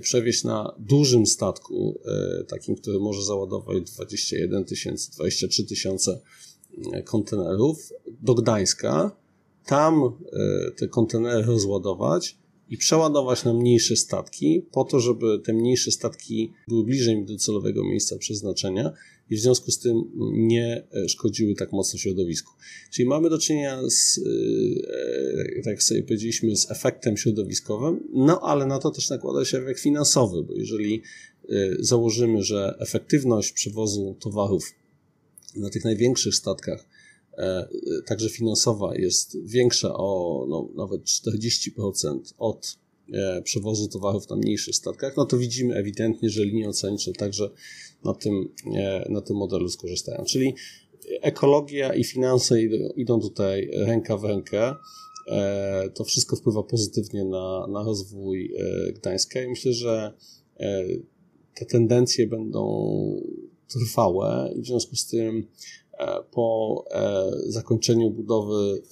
przewieźć 0.00 0.44
na 0.44 0.74
dużym 0.78 1.26
statku, 1.26 2.00
e, 2.06 2.44
takim, 2.44 2.76
który 2.76 3.00
może 3.00 3.22
załadować 3.22 3.82
21 3.82 4.64
tysięcy, 4.64 5.10
23 5.12 5.64
tysiące 5.64 6.20
e, 6.92 7.02
kontenerów 7.02 7.92
do 8.22 8.34
Gdańska, 8.34 9.16
tam 9.66 10.02
e, 10.04 10.70
te 10.70 10.88
kontenery 10.88 11.42
rozładować 11.42 12.36
i 12.68 12.76
przeładować 12.76 13.44
na 13.44 13.52
mniejsze 13.54 13.96
statki, 13.96 14.66
po 14.72 14.84
to, 14.84 15.00
żeby 15.00 15.38
te 15.38 15.52
mniejsze 15.52 15.90
statki 15.90 16.52
były 16.68 16.84
bliżej 16.84 17.24
docelowego 17.24 17.84
miejsca 17.84 18.18
przeznaczenia 18.18 18.92
i 19.32 19.36
w 19.36 19.40
związku 19.40 19.70
z 19.70 19.78
tym 19.78 20.02
nie 20.32 20.86
e, 20.92 21.08
szkodziły 21.08 21.54
tak 21.54 21.72
mocno 21.72 21.98
środowisku. 21.98 22.52
Czyli 22.90 23.08
mamy 23.08 23.30
do 23.30 23.38
czynienia 23.38 23.80
z, 23.90 24.18
e, 24.18 25.62
tak 25.62 25.66
jak 25.66 25.82
sobie 25.82 26.02
powiedzieliśmy, 26.02 26.56
z 26.56 26.70
efektem 26.70 27.16
środowiskowym, 27.16 28.08
no 28.12 28.40
ale 28.40 28.66
na 28.66 28.78
to 28.78 28.90
też 28.90 29.10
nakłada 29.10 29.44
się 29.44 29.58
efekt 29.58 29.80
finansowy, 29.80 30.42
bo 30.42 30.54
jeżeli 30.54 31.02
założymy, 31.78 32.42
że 32.42 32.76
efektywność 32.80 33.52
przewozu 33.52 34.16
towarów 34.20 34.74
na 35.56 35.70
tych 35.70 35.84
największych 35.84 36.34
statkach 36.34 36.86
E, 37.38 37.68
także 38.06 38.28
finansowa 38.28 38.96
jest 38.96 39.44
większa 39.44 39.94
o 39.94 40.46
no, 40.48 40.68
nawet 40.74 41.02
40% 41.04 42.20
od 42.38 42.78
e, 43.12 43.42
przewozu 43.42 43.88
towarów 43.88 44.28
na 44.28 44.36
mniejszych 44.36 44.74
statkach, 44.74 45.16
no 45.16 45.24
to 45.24 45.38
widzimy 45.38 45.74
ewidentnie, 45.74 46.30
że 46.30 46.44
linie 46.44 46.68
oceaniczne 46.68 47.12
także 47.12 47.50
na 48.04 48.14
tym, 48.14 48.48
e, 48.74 49.06
na 49.10 49.20
tym 49.20 49.36
modelu 49.36 49.68
skorzystają. 49.68 50.24
Czyli 50.24 50.54
ekologia 51.22 51.94
i 51.94 52.04
finanse 52.04 52.62
idą 52.96 53.20
tutaj 53.20 53.70
ręka 53.74 54.16
w 54.16 54.24
rękę. 54.24 54.74
To 55.94 56.04
wszystko 56.04 56.36
wpływa 56.36 56.62
pozytywnie 56.62 57.24
na, 57.24 57.66
na 57.66 57.82
rozwój 57.82 58.54
Gdańska 58.94 59.42
i 59.42 59.48
myślę, 59.48 59.72
że 59.72 60.12
te 61.54 61.66
tendencje 61.66 62.26
będą 62.26 62.92
trwałe 63.68 64.52
i 64.56 64.62
w 64.62 64.66
związku 64.66 64.96
z 64.96 65.06
tym 65.06 65.46
po 66.30 66.84
zakończeniu 67.46 68.10
budowy 68.10 68.82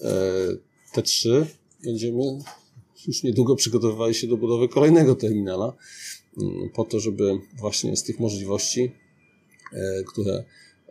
T3 0.95 1.45
będziemy 1.85 2.23
już 3.07 3.23
niedługo 3.23 3.57
przygotowywali 3.57 4.15
się 4.15 4.27
do 4.27 4.37
budowy 4.37 4.69
kolejnego 4.69 5.15
terminala, 5.15 5.77
po 6.75 6.85
to, 6.85 7.01
żeby 7.01 7.33
właśnie 7.59 7.97
z 7.97 8.05
tych 8.05 8.21
możliwości, 8.21 8.93
e, 9.73 10.05
które 10.07 10.45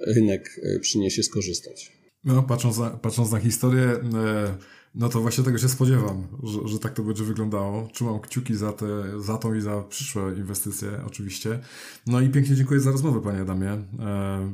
rynek 0.07 0.59
e, 0.63 0.79
przyniesie, 0.79 1.23
skorzystać. 1.23 1.91
No, 2.23 2.43
patrząc 2.43 2.77
na, 2.77 2.89
patrząc 2.89 3.31
na 3.31 3.39
historię, 3.39 3.83
e, 3.83 4.57
no 4.95 5.09
to 5.09 5.21
właśnie 5.21 5.43
tego 5.43 5.57
się 5.57 5.69
spodziewam, 5.69 6.27
że, 6.43 6.67
że 6.67 6.79
tak 6.79 6.93
to 6.93 7.03
będzie 7.03 7.23
wyglądało. 7.23 7.89
Trzymam 7.93 8.19
kciuki 8.19 8.55
za, 8.55 8.73
te, 8.73 8.85
za 9.21 9.37
tą 9.37 9.53
i 9.53 9.61
za 9.61 9.83
przyszłe 9.83 10.33
inwestycje, 10.37 10.89
oczywiście. 11.07 11.59
No 12.07 12.21
i 12.21 12.29
pięknie 12.29 12.55
dziękuję 12.55 12.79
za 12.79 12.91
rozmowę, 12.91 13.21
panie 13.21 13.39
Adamie. 13.39 13.83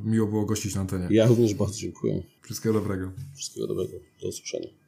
Miło 0.03 0.27
było 0.27 0.45
gościć 0.45 0.75
na 0.75 0.81
antenie. 0.81 1.07
Ja 1.11 1.27
również 1.27 1.53
bardzo 1.53 1.77
dziękuję. 1.77 2.23
Wszystkiego 2.41 2.73
dobrego. 2.73 3.11
Wszystkiego 3.35 3.67
dobrego. 3.67 3.93
Do 4.21 4.27
usłyszenia. 4.27 4.84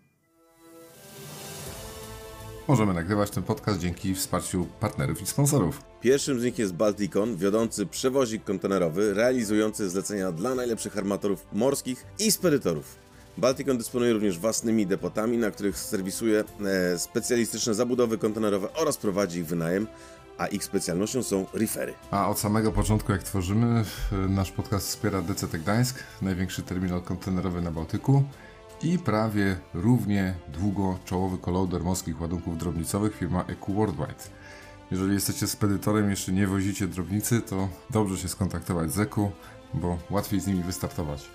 Możemy 2.68 2.94
nagrywać 2.94 3.30
ten 3.30 3.44
podcast 3.44 3.80
dzięki 3.80 4.16
wsparciu 4.16 4.68
partnerów 4.80 5.22
i 5.22 5.26
sponsorów. 5.26 5.82
Pierwszym 6.02 6.40
z 6.40 6.44
nich 6.44 6.60
jest 6.60 6.74
Balticon, 6.74 7.38
wiodący 7.38 7.86
przewozik 7.86 8.44
kontenerowy 8.44 9.14
realizujący 9.14 9.90
zlecenia 9.90 10.32
dla 10.32 10.56
najlepszych 10.56 10.98
armatorów 10.98 11.46
morskich 11.54 12.06
i 12.20 12.32
spedytorów. 12.32 12.96
Balticon 13.38 13.78
dysponuje 13.78 14.14
również 14.14 14.40
własnymi 14.40 14.88
depotami, 14.88 15.38
na 15.38 15.52
których 15.52 15.78
serwisuje 15.78 16.44
e, 16.66 17.00
specjalistyczne 17.00 17.74
zabudowy 17.74 18.18
kontenerowe 18.18 18.74
oraz 18.74 18.98
prowadzi 18.98 19.40
ich 19.40 19.46
wynajem, 19.46 19.88
a 20.38 20.48
ich 20.48 20.64
specjalnością 20.64 21.24
są 21.24 21.46
refery. 21.54 21.94
A 22.12 22.30
od 22.30 22.40
samego 22.40 22.72
początku, 22.72 23.12
jak 23.12 23.24
tworzymy, 23.24 23.84
nasz 24.30 24.52
podcast 24.52 24.88
wspiera 24.88 25.22
DCT 25.22 25.58
Gdańsk, 25.58 26.04
największy 26.22 26.62
terminal 26.62 27.02
kontenerowy 27.02 27.62
na 27.62 27.72
Bałtyku 27.72 28.24
i 28.84 29.00
prawie 29.00 29.60
równie 29.74 30.34
długo 30.48 31.00
czołowy 31.06 31.38
kolauder 31.38 31.84
morskich 31.84 32.22
ładunków 32.22 32.58
drobnicowych 32.58 33.16
firma 33.16 33.44
EQ 33.44 33.74
Worldwide. 33.74 34.24
Jeżeli 34.92 35.14
jesteście 35.14 35.48
spedytorem 35.48 36.10
jeszcze 36.10 36.32
nie 36.32 36.48
wozicie 36.48 36.88
drobnicy, 36.88 37.42
to 37.42 37.70
dobrze 37.90 38.18
się 38.18 38.28
skontaktować 38.28 38.94
z 38.94 39.00
EQ, 39.00 39.32
bo 39.74 39.98
łatwiej 40.10 40.40
z 40.40 40.48
nimi 40.48 40.64
wystartować. 40.64 41.30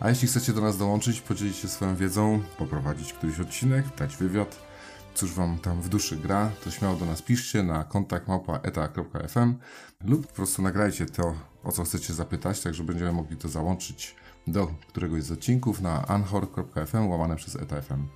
A 0.00 0.08
jeśli 0.08 0.28
chcecie 0.28 0.52
do 0.52 0.60
nas 0.60 0.78
dołączyć, 0.78 1.20
podzielić 1.20 1.56
się 1.56 1.68
swoją 1.68 1.96
wiedzą, 1.96 2.42
poprowadzić 2.58 3.12
któryś 3.12 3.40
odcinek, 3.40 3.84
dać 3.96 4.16
wywiad, 4.16 4.56
cóż 5.14 5.32
Wam 5.32 5.58
tam 5.58 5.82
w 5.82 5.88
duszy 5.88 6.16
gra, 6.16 6.50
to 6.64 6.70
śmiało 6.70 6.96
do 6.96 7.06
nas 7.06 7.22
piszcie 7.22 7.62
na 7.62 7.84
kontakt 7.84 8.28
lub 10.04 10.26
po 10.26 10.32
prostu 10.32 10.62
nagrajcie 10.62 11.06
to, 11.06 11.34
o 11.64 11.72
co 11.72 11.84
chcecie 11.84 12.14
zapytać, 12.14 12.60
tak 12.60 12.74
że 12.74 12.84
będziemy 12.84 13.12
mogli 13.12 13.36
to 13.36 13.48
załączyć 13.48 14.16
do 14.52 14.66
któregoś 14.88 15.22
z 15.22 15.32
odcinków 15.32 15.80
na 15.80 16.06
anchor.fm 16.06 17.08
łamane 17.08 17.36
przez 17.36 17.56
etafm. 17.56 18.06